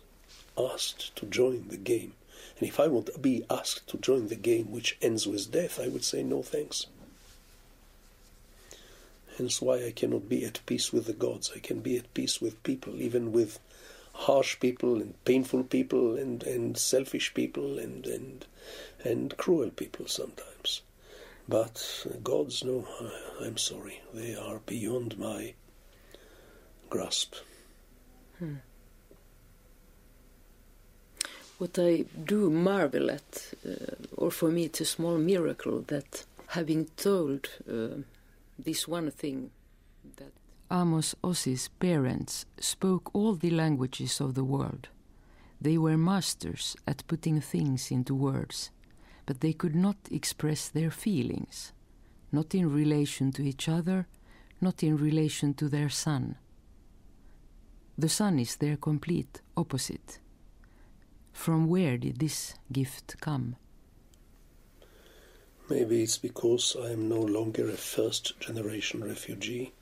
asked 0.58 1.14
to 1.16 1.26
join 1.26 1.68
the 1.68 1.76
game. 1.76 2.14
And 2.58 2.68
if 2.68 2.80
I 2.80 2.86
would 2.86 3.10
be 3.20 3.44
asked 3.50 3.86
to 3.88 3.98
join 3.98 4.28
the 4.28 4.36
game 4.36 4.70
which 4.70 4.96
ends 5.02 5.26
with 5.26 5.52
death, 5.52 5.78
I 5.80 5.88
would 5.88 6.04
say 6.04 6.22
no 6.22 6.42
thanks. 6.42 6.86
Hence 9.36 9.60
why 9.60 9.84
I 9.84 9.90
cannot 9.90 10.28
be 10.28 10.44
at 10.44 10.64
peace 10.64 10.92
with 10.92 11.06
the 11.06 11.12
gods. 11.12 11.52
I 11.54 11.58
can 11.58 11.80
be 11.80 11.98
at 11.98 12.14
peace 12.14 12.40
with 12.40 12.62
people, 12.62 13.00
even 13.00 13.32
with 13.32 13.58
harsh 14.16 14.58
people 14.60 14.94
and 14.94 15.14
painful 15.24 15.62
people 15.64 16.16
and, 16.16 16.42
and 16.42 16.76
selfish 16.78 17.34
people 17.34 17.78
and, 17.78 18.06
and, 18.06 18.46
and 19.04 19.36
cruel 19.36 19.70
people 19.70 20.06
sometimes. 20.06 20.82
But 21.48 22.06
gods, 22.24 22.64
no, 22.64 22.86
I'm 23.40 23.56
sorry, 23.58 24.00
they 24.12 24.34
are 24.34 24.60
beyond 24.66 25.18
my 25.18 25.54
grasp. 26.88 27.34
Hmm. 28.38 28.56
What 31.58 31.78
I 31.78 32.04
do 32.24 32.50
marvel 32.50 33.10
at, 33.10 33.52
uh, 33.66 33.94
or 34.16 34.30
for 34.30 34.50
me 34.50 34.64
it's 34.64 34.80
a 34.80 34.84
small 34.84 35.16
miracle 35.16 35.82
that 35.86 36.24
having 36.48 36.86
told 36.96 37.48
uh, 37.70 38.02
this 38.58 38.86
one 38.88 39.10
thing 39.10 39.50
Amos 40.70 41.14
Oz's 41.22 41.68
parents 41.78 42.46
spoke 42.58 43.14
all 43.14 43.34
the 43.34 43.50
languages 43.50 44.20
of 44.20 44.34
the 44.34 44.44
world. 44.44 44.88
They 45.60 45.78
were 45.78 45.96
masters 45.96 46.76
at 46.86 47.06
putting 47.06 47.40
things 47.40 47.90
into 47.90 48.14
words 48.14 48.70
but 49.26 49.40
they 49.40 49.52
could 49.52 49.74
not 49.74 49.96
express 50.10 50.68
their 50.68 50.90
feelings, 50.90 51.72
not 52.32 52.54
in 52.54 52.72
relation 52.72 53.32
to 53.32 53.42
each 53.42 53.68
other, 53.68 54.06
not 54.60 54.82
in 54.82 54.96
relation 54.96 55.52
to 55.54 55.68
their 55.68 55.90
son. 55.90 56.36
The 57.98 58.08
son 58.08 58.38
is 58.38 58.56
their 58.56 58.76
complete 58.76 59.42
opposite. 59.56 60.20
From 61.32 61.66
where 61.68 61.98
did 61.98 62.20
this 62.20 62.54
gift 62.72 63.16
come? 63.20 63.56
Maybe 65.68 66.02
it's 66.02 66.18
because 66.18 66.76
I 66.80 66.92
am 66.92 67.08
no 67.08 67.20
longer 67.20 67.68
a 67.68 67.76
first 67.76 68.38
generation 68.38 69.02
refugee. 69.02 69.72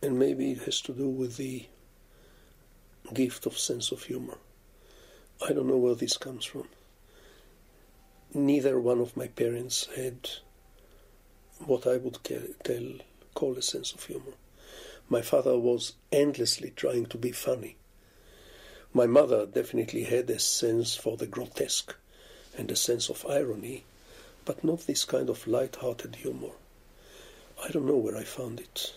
And 0.00 0.18
maybe 0.18 0.52
it 0.52 0.62
has 0.62 0.80
to 0.82 0.92
do 0.92 1.08
with 1.08 1.36
the 1.36 1.66
gift 3.12 3.46
of 3.46 3.58
sense 3.58 3.90
of 3.90 4.04
humor. 4.04 4.38
I 5.44 5.52
don't 5.52 5.66
know 5.66 5.76
where 5.76 5.94
this 5.94 6.16
comes 6.16 6.44
from. 6.44 6.68
Neither 8.34 8.78
one 8.78 9.00
of 9.00 9.16
my 9.16 9.28
parents 9.28 9.88
had 9.96 10.30
what 11.64 11.86
I 11.86 11.96
would 11.96 12.18
tell, 12.22 12.82
call 13.34 13.56
a 13.56 13.62
sense 13.62 13.92
of 13.92 14.04
humor. 14.04 14.34
My 15.08 15.22
father 15.22 15.58
was 15.58 15.94
endlessly 16.12 16.72
trying 16.76 17.06
to 17.06 17.18
be 17.18 17.32
funny. 17.32 17.76
My 18.92 19.06
mother 19.06 19.46
definitely 19.46 20.04
had 20.04 20.28
a 20.30 20.38
sense 20.38 20.94
for 20.94 21.16
the 21.16 21.26
grotesque 21.26 21.94
and 22.56 22.70
a 22.70 22.76
sense 22.76 23.08
of 23.08 23.26
irony, 23.28 23.84
but 24.44 24.62
not 24.62 24.86
this 24.86 25.04
kind 25.04 25.30
of 25.30 25.46
light-hearted 25.46 26.16
humor. 26.16 26.52
I 27.64 27.70
don't 27.70 27.86
know 27.86 27.96
where 27.96 28.16
I 28.16 28.24
found 28.24 28.60
it. 28.60 28.92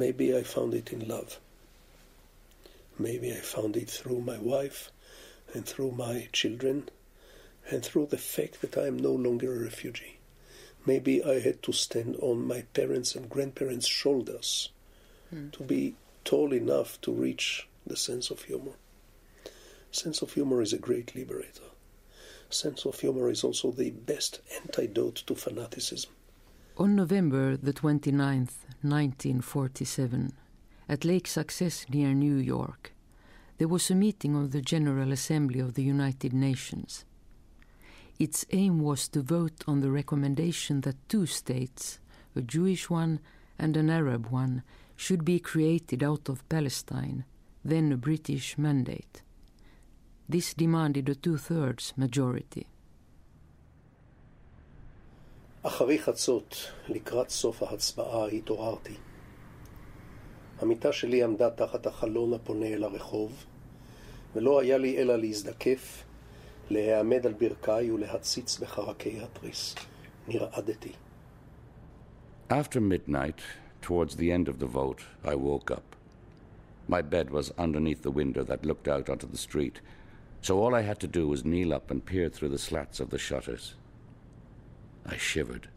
Maybe 0.00 0.34
I 0.34 0.44
found 0.44 0.72
it 0.72 0.94
in 0.94 1.06
love. 1.06 1.38
Maybe 2.98 3.30
I 3.32 3.40
found 3.40 3.76
it 3.76 3.90
through 3.90 4.22
my 4.22 4.38
wife 4.38 4.90
and 5.52 5.66
through 5.66 5.90
my 5.90 6.26
children 6.32 6.88
and 7.70 7.84
through 7.84 8.06
the 8.06 8.16
fact 8.16 8.62
that 8.62 8.78
I 8.78 8.86
am 8.86 8.96
no 8.96 9.12
longer 9.12 9.54
a 9.54 9.58
refugee. 9.58 10.16
Maybe 10.86 11.22
I 11.22 11.40
had 11.40 11.62
to 11.64 11.72
stand 11.72 12.16
on 12.16 12.46
my 12.46 12.62
parents' 12.72 13.14
and 13.14 13.28
grandparents' 13.28 13.86
shoulders 13.86 14.70
mm. 15.34 15.52
to 15.52 15.62
be 15.64 15.96
tall 16.24 16.54
enough 16.54 16.98
to 17.02 17.12
reach 17.12 17.68
the 17.86 17.98
sense 17.98 18.30
of 18.30 18.44
humor. 18.44 18.76
Sense 19.92 20.22
of 20.22 20.32
humor 20.32 20.62
is 20.62 20.72
a 20.72 20.78
great 20.78 21.14
liberator. 21.14 21.68
Sense 22.48 22.86
of 22.86 22.98
humor 22.98 23.28
is 23.28 23.44
also 23.44 23.70
the 23.70 23.90
best 23.90 24.40
antidote 24.62 25.16
to 25.26 25.34
fanaticism. 25.34 26.10
On 26.78 26.96
November 26.96 27.58
the 27.58 27.74
29th, 27.74 28.54
1947, 28.82 30.32
at 30.88 31.04
Lake 31.04 31.26
Success 31.26 31.86
near 31.88 32.12
New 32.12 32.36
York, 32.36 32.92
there 33.58 33.68
was 33.68 33.90
a 33.90 33.94
meeting 33.94 34.34
of 34.34 34.52
the 34.52 34.62
General 34.62 35.12
Assembly 35.12 35.60
of 35.60 35.74
the 35.74 35.82
United 35.82 36.32
Nations. 36.32 37.04
Its 38.18 38.44
aim 38.50 38.80
was 38.80 39.08
to 39.08 39.22
vote 39.22 39.64
on 39.66 39.80
the 39.80 39.90
recommendation 39.90 40.80
that 40.80 41.08
two 41.08 41.26
states, 41.26 41.98
a 42.34 42.42
Jewish 42.42 42.90
one 42.90 43.20
and 43.58 43.76
an 43.76 43.90
Arab 43.90 44.26
one, 44.26 44.62
should 44.96 45.24
be 45.24 45.38
created 45.38 46.02
out 46.02 46.28
of 46.28 46.48
Palestine, 46.48 47.24
then 47.64 47.92
a 47.92 47.96
British 47.96 48.58
mandate. 48.58 49.22
This 50.28 50.54
demanded 50.54 51.08
a 51.08 51.14
two 51.14 51.36
thirds 51.36 51.92
majority. 51.96 52.66
אחרי 55.63 55.99
חצות, 55.99 56.71
לקראת 56.89 57.29
סוף 57.29 57.63
ההצבעה, 57.63 58.27
התעוררתי. 58.27 58.93
המיטה 60.59 60.91
שלי 60.91 61.23
עמדה 61.23 61.49
תחת 61.49 61.87
החלון 61.87 62.33
הפונה 62.33 62.65
אל 62.65 62.83
הרחוב, 62.83 63.45
ולא 64.35 64.59
היה 64.59 64.77
לי 64.77 64.97
אלא 64.97 65.15
להזדקף, 65.15 66.03
להיעמד 66.69 67.25
על 67.25 67.33
ברכיי 67.33 67.91
ולהציץ 67.91 68.59
בחרקי 68.59 69.19
התריס. 69.21 69.75
נרעדתי. 70.27 70.91
After 72.49 72.79
midnight, 72.79 73.41
towards 73.81 74.15
the 74.15 74.31
end 74.31 74.47
of 74.47 74.59
the 74.59 74.67
vote, 74.67 75.01
I 75.23 75.35
woke 75.35 75.71
up. 75.71 75.95
My 76.87 77.01
bed 77.01 77.31
was 77.31 77.51
underneath 77.57 78.03
the 78.03 78.11
window 78.11 78.43
that 78.43 78.65
looked 78.65 78.87
out 78.87 79.09
onto 79.09 79.27
the 79.27 79.37
street, 79.37 79.81
so 80.41 80.59
all 80.59 80.75
I 80.75 80.81
had 80.81 80.99
to 80.99 81.07
do 81.07 81.27
was 81.27 81.43
kneel 81.43 81.73
up 81.73 81.89
and 81.89 82.05
peer 82.05 82.29
through 82.29 82.49
the 82.49 82.65
slats 82.69 82.99
of 82.99 83.09
the 83.09 83.17
shutters. 83.17 83.73
I 85.06 85.16
shivered. 85.16 85.68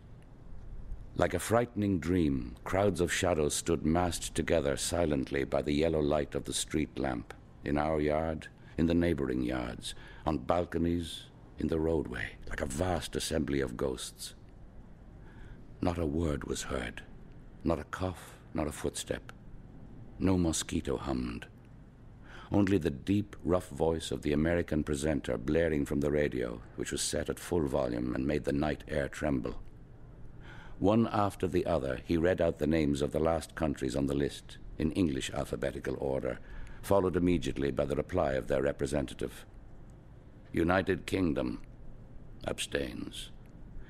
Like 1.16 1.34
a 1.34 1.40
frightening 1.40 2.00
dream, 2.00 2.56
crowds 2.64 3.00
of 3.00 3.14
shadows 3.14 3.54
stood 3.54 3.86
massed 3.86 4.34
together 4.34 4.76
silently 4.78 5.44
by 5.44 5.62
the 5.62 5.74
yellow 5.74 6.00
light 6.00 6.34
of 6.34 6.46
the 6.46 6.54
street 6.54 6.98
lamp, 6.98 7.34
in 7.64 7.78
our 7.78 8.02
yard, 8.02 8.48
in 8.78 8.88
the 8.88 8.94
neighboring 8.94 9.44
yards, 9.44 9.94
on 10.26 10.40
balconies, 10.40 11.26
in 11.60 11.68
the 11.68 11.80
roadway, 11.80 12.32
like 12.50 12.62
a 12.62 12.66
vast 12.66 13.16
assembly 13.16 13.62
of 13.62 13.78
ghosts. 13.78 14.34
Not 15.82 16.00
a 16.00 16.06
word 16.06 16.46
was 16.46 16.64
heard, 16.64 17.04
not 17.64 17.80
a 17.80 17.84
cough, 17.86 18.34
not 18.54 18.68
a 18.68 18.72
footstep. 18.72 19.32
No 20.18 20.38
mosquito 20.38 20.98
hummed. 20.98 21.46
Only 22.54 22.78
the 22.78 22.92
deep, 22.92 23.36
rough 23.44 23.70
voice 23.70 24.12
of 24.12 24.22
the 24.22 24.32
American 24.32 24.84
presenter 24.84 25.40
blaring 25.40 25.86
from 25.86 26.02
the 26.02 26.12
radio, 26.12 26.62
which 26.76 26.92
was 26.92 27.02
set 27.02 27.28
at 27.28 27.40
full 27.40 27.66
volume 27.66 28.14
and 28.14 28.28
made 28.28 28.44
the 28.44 28.54
night 28.54 28.84
air 28.88 29.08
tremble. 29.08 29.56
One 30.78 31.10
after 31.12 31.48
the 31.48 31.66
other, 31.66 32.02
he 32.06 32.16
read 32.16 32.42
out 32.42 32.60
the 32.60 32.68
names 32.68 33.02
of 33.02 33.12
the 33.12 33.20
last 33.20 33.56
countries 33.56 33.96
on 33.96 34.06
the 34.06 34.14
list, 34.14 34.60
in 34.78 34.92
English 34.92 35.32
alphabetical 35.32 35.98
order, 36.00 36.40
followed 36.84 37.16
immediately 37.16 37.72
by 37.72 37.86
the 37.86 37.96
reply 37.96 38.34
of 38.34 38.48
their 38.48 38.62
representative. 38.62 39.46
United 40.52 41.08
Kingdom 41.08 41.60
abstains. 42.46 43.32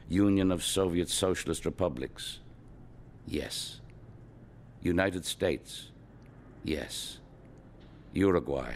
Union 0.08 0.54
of 0.54 0.64
Soviet 0.64 1.10
Socialist 1.10 1.66
Republics 1.66 2.40
yes. 3.28 3.82
United 4.82 5.26
States 5.26 5.92
yes. 6.64 7.20
Uruguay 8.14 8.76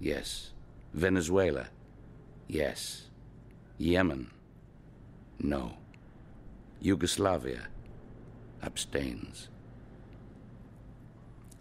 yes. 0.00 0.52
Venezuela 0.92 1.68
yes. 2.48 3.04
Yemen 3.78 4.30
no. 5.38 5.76
Yugoslavia 6.80 7.68
abstains. 8.62 9.48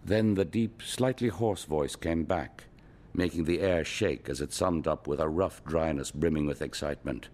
Then 0.03 0.35
the 0.35 0.45
deep, 0.45 0.81
slightly 0.81 1.29
hoarse 1.29 1.65
voice 1.65 1.95
came 1.95 2.23
back, 2.23 2.65
making 3.13 3.45
the 3.45 3.61
air 3.61 3.83
shake 3.83 4.29
as 4.29 4.39
it 4.39 4.53
summed 4.53 4.87
up 4.87 5.07
with 5.07 5.19
a 5.19 5.27
rough 5.27 5.63
dryness 5.65 6.11
brimming 6.11 6.45
with 6.45 6.61
excitement. 6.61 7.29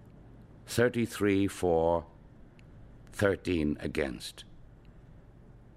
33 0.67 1.47
for, 1.47 2.05
13 3.11 3.77
against. 3.81 4.45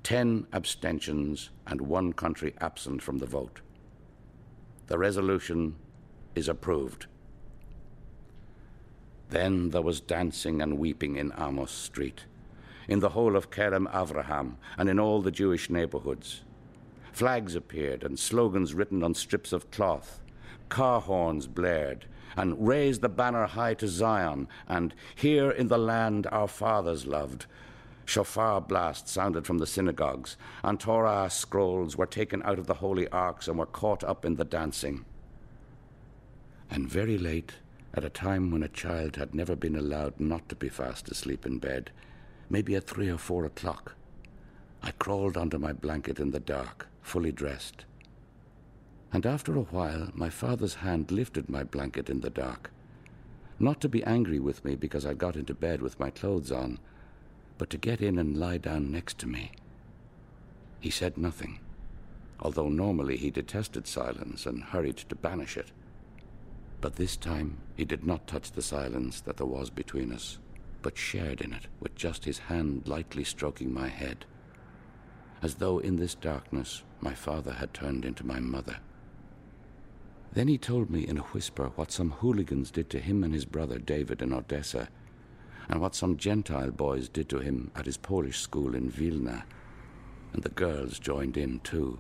10 0.04 0.46
abstentions 0.52 1.50
and 1.66 1.80
one 1.80 2.12
country 2.12 2.54
absent 2.60 3.02
from 3.02 3.18
the 3.18 3.26
vote. 3.26 3.60
The 4.86 4.98
resolution 4.98 5.76
is 6.34 6.48
approved. 6.48 7.06
Then 9.30 9.70
there 9.70 9.82
was 9.82 10.00
dancing 10.00 10.60
and 10.60 10.78
weeping 10.78 11.16
in 11.16 11.32
Amos 11.38 11.70
Street, 11.70 12.26
in 12.86 13.00
the 13.00 13.10
whole 13.10 13.34
of 13.34 13.50
Kerem 13.50 13.90
Avraham, 13.90 14.56
and 14.76 14.88
in 14.88 15.00
all 15.00 15.22
the 15.22 15.30
Jewish 15.30 15.70
neighborhoods. 15.70 16.42
Flags 17.12 17.54
appeared 17.54 18.02
and 18.02 18.18
slogans 18.18 18.74
written 18.74 19.02
on 19.02 19.14
strips 19.14 19.52
of 19.52 19.70
cloth. 19.70 20.20
Car 20.68 21.00
horns 21.00 21.46
blared, 21.46 22.06
and 22.36 22.66
raise 22.66 22.98
the 22.98 23.08
banner 23.08 23.46
high 23.46 23.74
to 23.74 23.88
Zion, 23.88 24.48
and 24.68 24.94
here 25.14 25.50
in 25.50 25.68
the 25.68 25.78
land 25.78 26.26
our 26.30 26.48
fathers 26.48 27.06
loved. 27.06 27.46
Shofar 28.06 28.60
blasts 28.60 29.10
sounded 29.10 29.46
from 29.46 29.58
the 29.58 29.66
synagogues, 29.66 30.36
and 30.62 30.78
Torah 30.78 31.28
scrolls 31.30 31.96
were 31.96 32.06
taken 32.06 32.42
out 32.42 32.58
of 32.58 32.66
the 32.66 32.74
holy 32.74 33.08
arks 33.08 33.48
and 33.48 33.58
were 33.58 33.66
caught 33.66 34.04
up 34.04 34.24
in 34.24 34.36
the 34.36 34.44
dancing. 34.44 35.04
And 36.70 36.88
very 36.88 37.18
late, 37.18 37.54
at 37.94 38.04
a 38.04 38.10
time 38.10 38.50
when 38.50 38.62
a 38.62 38.68
child 38.68 39.16
had 39.16 39.34
never 39.34 39.56
been 39.56 39.76
allowed 39.76 40.18
not 40.18 40.48
to 40.48 40.56
be 40.56 40.68
fast 40.68 41.08
asleep 41.10 41.46
in 41.46 41.58
bed, 41.58 41.90
maybe 42.50 42.74
at 42.74 42.86
three 42.86 43.08
or 43.08 43.18
four 43.18 43.44
o'clock, 43.44 43.94
I 44.82 44.90
crawled 44.90 45.36
under 45.36 45.58
my 45.58 45.72
blanket 45.72 46.18
in 46.18 46.30
the 46.30 46.40
dark, 46.40 46.88
fully 47.00 47.32
dressed. 47.32 47.84
And 49.12 49.24
after 49.24 49.56
a 49.56 49.62
while, 49.62 50.10
my 50.12 50.28
father's 50.28 50.74
hand 50.74 51.10
lifted 51.10 51.48
my 51.48 51.62
blanket 51.62 52.10
in 52.10 52.20
the 52.20 52.30
dark. 52.30 52.70
Not 53.58 53.80
to 53.80 53.88
be 53.88 54.02
angry 54.04 54.40
with 54.40 54.64
me 54.64 54.74
because 54.74 55.06
I 55.06 55.14
got 55.14 55.36
into 55.36 55.54
bed 55.54 55.80
with 55.80 56.00
my 56.00 56.10
clothes 56.10 56.50
on, 56.50 56.80
but 57.58 57.70
to 57.70 57.78
get 57.78 58.00
in 58.00 58.18
and 58.18 58.36
lie 58.36 58.58
down 58.58 58.90
next 58.90 59.18
to 59.18 59.26
me. 59.26 59.52
He 60.80 60.90
said 60.90 61.16
nothing, 61.16 61.60
although 62.40 62.68
normally 62.68 63.16
he 63.16 63.30
detested 63.30 63.86
silence 63.86 64.46
and 64.46 64.62
hurried 64.62 64.96
to 64.96 65.14
banish 65.14 65.56
it. 65.56 65.70
But 66.80 66.96
this 66.96 67.16
time 67.16 67.58
he 67.76 67.84
did 67.84 68.04
not 68.04 68.26
touch 68.26 68.52
the 68.52 68.62
silence 68.62 69.20
that 69.22 69.36
there 69.36 69.46
was 69.46 69.70
between 69.70 70.12
us, 70.12 70.38
but 70.82 70.98
shared 70.98 71.40
in 71.40 71.52
it 71.52 71.66
with 71.80 71.94
just 71.94 72.24
his 72.24 72.38
hand 72.38 72.86
lightly 72.86 73.24
stroking 73.24 73.72
my 73.72 73.88
head 73.88 74.26
as 75.44 75.56
though 75.56 75.78
in 75.78 75.96
this 75.96 76.14
darkness 76.14 76.82
my 77.02 77.12
father 77.12 77.52
had 77.52 77.74
turned 77.74 78.06
into 78.06 78.24
my 78.24 78.40
mother. 78.40 78.78
Then 80.32 80.48
he 80.48 80.56
told 80.56 80.88
me 80.88 81.06
in 81.06 81.18
a 81.18 81.22
whisper 81.22 81.70
what 81.76 81.92
some 81.92 82.12
hooligans 82.12 82.70
did 82.70 82.88
to 82.90 82.98
him 82.98 83.22
and 83.22 83.34
his 83.34 83.44
brother 83.44 83.78
David 83.78 84.22
in 84.22 84.32
Odessa, 84.32 84.88
and 85.68 85.80
what 85.80 85.94
some 85.94 86.16
Gentile 86.16 86.70
boys 86.70 87.08
did 87.08 87.28
to 87.30 87.38
him 87.38 87.70
at 87.74 87.86
his 87.86 87.96
Polish 87.96 88.40
school 88.40 88.74
in 88.74 88.90
Vilna. 88.90 89.44
And 90.32 90.42
the 90.42 90.50
girls 90.50 90.98
joined 90.98 91.36
in 91.36 91.60
too. 91.60 91.98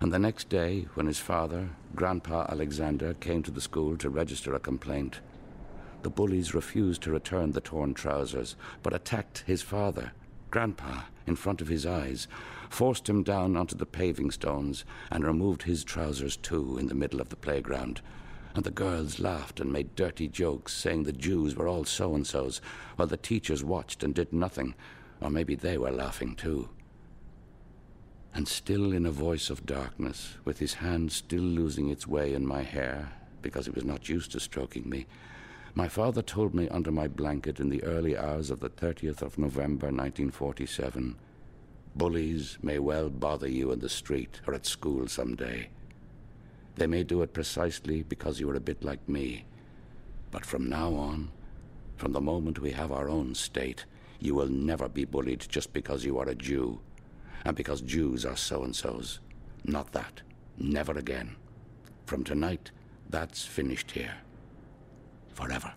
And 0.00 0.12
the 0.12 0.18
next 0.18 0.48
day, 0.48 0.88
when 0.94 1.06
his 1.06 1.18
father, 1.18 1.70
Grandpa 1.94 2.46
Alexander, 2.48 3.14
came 3.14 3.42
to 3.42 3.50
the 3.50 3.60
school 3.60 3.96
to 3.98 4.10
register 4.10 4.54
a 4.54 4.60
complaint, 4.60 5.20
the 6.02 6.10
bullies 6.10 6.54
refused 6.54 7.02
to 7.02 7.12
return 7.12 7.52
the 7.52 7.60
torn 7.60 7.94
trousers, 7.94 8.56
but 8.82 8.92
attacked 8.92 9.44
his 9.46 9.62
father, 9.62 10.12
Grandpa, 10.50 11.02
in 11.26 11.36
front 11.36 11.60
of 11.60 11.68
his 11.68 11.86
eyes, 11.86 12.26
forced 12.68 13.08
him 13.08 13.22
down 13.22 13.56
onto 13.56 13.76
the 13.76 13.86
paving 13.86 14.32
stones, 14.32 14.84
and 15.10 15.24
removed 15.24 15.62
his 15.62 15.84
trousers 15.84 16.36
too 16.36 16.76
in 16.78 16.88
the 16.88 16.94
middle 16.94 17.20
of 17.20 17.28
the 17.28 17.36
playground. 17.36 18.00
And 18.54 18.64
the 18.64 18.70
girls 18.70 19.18
laughed 19.18 19.60
and 19.60 19.72
made 19.72 19.96
dirty 19.96 20.28
jokes, 20.28 20.72
saying 20.72 21.04
the 21.04 21.12
Jews 21.12 21.56
were 21.56 21.68
all 21.68 21.84
so 21.84 22.14
and 22.14 22.26
so's, 22.26 22.60
while 22.96 23.08
the 23.08 23.16
teachers 23.16 23.64
watched 23.64 24.02
and 24.02 24.14
did 24.14 24.32
nothing, 24.32 24.74
or 25.20 25.30
maybe 25.30 25.54
they 25.54 25.78
were 25.78 25.90
laughing 25.90 26.34
too. 26.34 26.68
And 28.34 28.46
still 28.48 28.92
in 28.92 29.06
a 29.06 29.10
voice 29.10 29.50
of 29.50 29.66
darkness, 29.66 30.36
with 30.44 30.58
his 30.58 30.74
hand 30.74 31.12
still 31.12 31.42
losing 31.42 31.88
its 31.88 32.06
way 32.06 32.34
in 32.34 32.46
my 32.46 32.62
hair, 32.62 33.12
because 33.40 33.66
he 33.66 33.72
was 33.72 33.84
not 33.84 34.08
used 34.08 34.32
to 34.32 34.40
stroking 34.40 34.88
me, 34.88 35.06
my 35.74 35.88
father 35.88 36.20
told 36.20 36.54
me 36.54 36.68
under 36.68 36.90
my 36.90 37.08
blanket 37.08 37.58
in 37.58 37.70
the 37.70 37.82
early 37.84 38.16
hours 38.16 38.50
of 38.50 38.60
the 38.60 38.68
30th 38.68 39.22
of 39.22 39.38
November 39.38 39.86
1947 39.86 41.16
Bullies 41.94 42.56
may 42.62 42.78
well 42.78 43.10
bother 43.10 43.48
you 43.48 43.70
in 43.70 43.80
the 43.80 43.88
street 43.88 44.40
or 44.46 44.54
at 44.54 44.64
school 44.64 45.06
some 45.08 45.36
day. 45.36 45.68
They 46.76 46.86
may 46.86 47.02
do 47.02 47.22
it 47.22 47.32
precisely 47.32 48.02
because 48.02 48.40
you 48.40 48.48
are 48.50 48.56
a 48.56 48.60
bit 48.60 48.82
like 48.82 49.08
me. 49.08 49.44
But 50.30 50.46
from 50.46 50.68
now 50.68 50.94
on, 50.94 51.30
from 51.96 52.12
the 52.12 52.20
moment 52.20 52.58
we 52.58 52.72
have 52.72 52.90
our 52.90 53.08
own 53.08 53.34
state, 53.34 53.84
you 54.18 54.34
will 54.34 54.48
never 54.48 54.88
be 54.88 55.04
bullied 55.04 55.46
just 55.48 55.72
because 55.72 56.04
you 56.04 56.18
are 56.18 56.28
a 56.28 56.34
Jew, 56.34 56.80
and 57.44 57.56
because 57.56 57.80
Jews 57.80 58.24
are 58.24 58.36
so 58.36 58.62
and 58.64 58.74
so's. 58.74 59.20
Not 59.64 59.92
that. 59.92 60.22
Never 60.58 60.92
again. 60.92 61.36
From 62.06 62.24
tonight, 62.24 62.70
that's 63.10 63.44
finished 63.44 63.90
here. 63.90 64.14
Forever. 65.34 65.72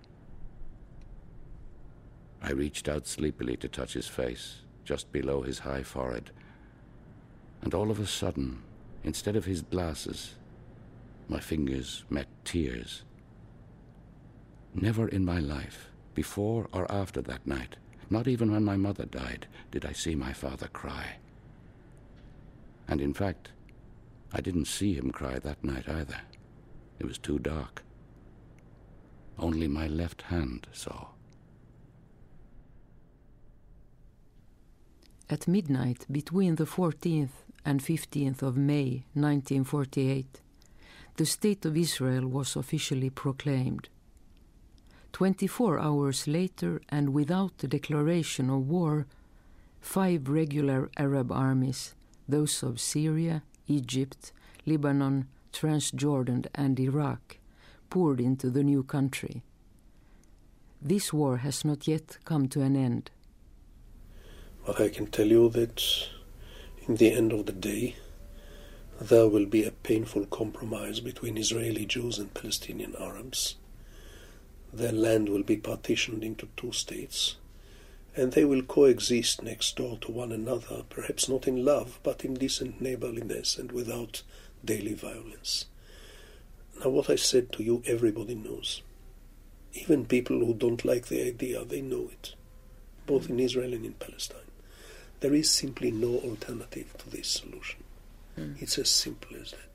I 2.41 2.51
reached 2.51 2.87
out 2.87 3.07
sleepily 3.07 3.57
to 3.57 3.67
touch 3.67 3.93
his 3.93 4.07
face, 4.07 4.61
just 4.83 5.11
below 5.11 5.41
his 5.41 5.59
high 5.59 5.83
forehead. 5.83 6.31
And 7.61 7.73
all 7.73 7.89
of 7.89 7.99
a 7.99 8.05
sudden, 8.05 8.61
instead 9.03 9.35
of 9.35 9.45
his 9.45 9.63
glasses, 9.63 10.35
my 11.27 11.39
fingers 11.39 12.03
met 12.09 12.27
tears. 12.43 13.03
Never 14.73 15.07
in 15.07 15.25
my 15.25 15.39
life, 15.39 15.89
before 16.13 16.67
or 16.73 16.91
after 16.91 17.21
that 17.21 17.47
night, 17.47 17.77
not 18.09 18.27
even 18.27 18.51
when 18.51 18.63
my 18.63 18.77
mother 18.77 19.05
died, 19.05 19.47
did 19.71 19.85
I 19.85 19.93
see 19.93 20.15
my 20.15 20.33
father 20.33 20.67
cry. 20.67 21.17
And 22.87 23.01
in 23.01 23.13
fact, 23.13 23.51
I 24.31 24.41
didn't 24.41 24.65
see 24.65 24.93
him 24.93 25.11
cry 25.11 25.39
that 25.39 25.63
night 25.63 25.87
either. 25.89 26.21
It 26.99 27.05
was 27.05 27.17
too 27.17 27.39
dark. 27.39 27.83
Only 29.39 29.67
my 29.67 29.87
left 29.87 30.23
hand 30.23 30.67
saw. 30.71 31.07
At 35.29 35.47
midnight 35.47 36.05
between 36.11 36.55
the 36.55 36.65
14th 36.65 37.43
and 37.65 37.81
15th 37.81 38.43
of 38.43 38.55
May 38.55 39.05
1948, 39.13 40.41
the 41.17 41.25
State 41.25 41.65
of 41.65 41.77
Israel 41.77 42.27
was 42.27 42.55
officially 42.55 43.09
proclaimed. 43.09 43.89
24 45.13 45.79
hours 45.79 46.27
later, 46.27 46.81
and 46.89 47.13
without 47.13 47.57
the 47.59 47.67
declaration 47.67 48.49
of 48.49 48.67
war, 48.67 49.07
five 49.79 50.27
regular 50.27 50.89
Arab 50.97 51.31
armies, 51.31 51.95
those 52.27 52.61
of 52.61 52.81
Syria, 52.81 53.43
Egypt, 53.67 54.33
Lebanon, 54.65 55.27
Transjordan, 55.53 56.47
and 56.53 56.77
Iraq, 56.79 57.37
poured 57.89 58.19
into 58.19 58.49
the 58.49 58.63
new 58.63 58.83
country. 58.83 59.41
This 60.81 61.13
war 61.13 61.37
has 61.37 61.63
not 61.63 61.87
yet 61.87 62.17
come 62.25 62.49
to 62.49 62.61
an 62.61 62.75
end. 62.75 63.09
But 64.65 64.81
I 64.81 64.89
can 64.89 65.07
tell 65.07 65.27
you 65.27 65.49
that 65.51 65.81
in 66.87 66.97
the 66.97 67.13
end 67.13 67.31
of 67.31 67.45
the 67.45 67.53
day, 67.53 67.95
there 68.99 69.27
will 69.27 69.45
be 69.45 69.65
a 69.65 69.71
painful 69.71 70.25
compromise 70.27 71.01
between 71.01 71.37
Israeli 71.37 71.85
Jews 71.85 72.17
and 72.17 72.33
Palestinian 72.33 72.95
Arabs. 72.97 73.55
Their 74.71 74.93
land 74.93 75.27
will 75.27 75.43
be 75.43 75.57
partitioned 75.57 76.23
into 76.23 76.47
two 76.55 76.71
states, 76.71 77.35
and 78.15 78.31
they 78.31 78.45
will 78.45 78.61
coexist 78.61 79.43
next 79.43 79.75
door 79.75 79.97
to 79.99 80.11
one 80.11 80.31
another, 80.31 80.83
perhaps 80.89 81.27
not 81.27 81.45
in 81.45 81.65
love, 81.65 81.99
but 82.03 82.23
in 82.23 82.35
decent 82.35 82.79
neighborliness 82.79 83.57
and 83.57 83.73
without 83.73 84.23
daily 84.63 84.93
violence. 84.93 85.65
Now, 86.79 86.89
what 86.89 87.09
I 87.09 87.15
said 87.17 87.51
to 87.53 87.63
you, 87.63 87.83
everybody 87.85 88.35
knows. 88.35 88.81
Even 89.73 90.05
people 90.05 90.39
who 90.39 90.53
don't 90.53 90.85
like 90.85 91.07
the 91.07 91.21
idea, 91.27 91.65
they 91.65 91.81
know 91.81 92.09
it, 92.11 92.35
both 93.05 93.29
in 93.29 93.41
Israel 93.41 93.73
and 93.73 93.85
in 93.85 93.93
Palestine. 93.93 94.39
There 95.19 95.33
is 95.33 95.51
simply 95.51 95.91
no 95.91 96.15
alternative 96.19 96.93
to 96.99 97.09
this 97.09 97.27
solution. 97.27 97.84
Mm. 98.39 98.61
It's 98.61 98.77
as 98.77 98.89
simple 98.89 99.35
as 99.41 99.51
that. 99.51 99.74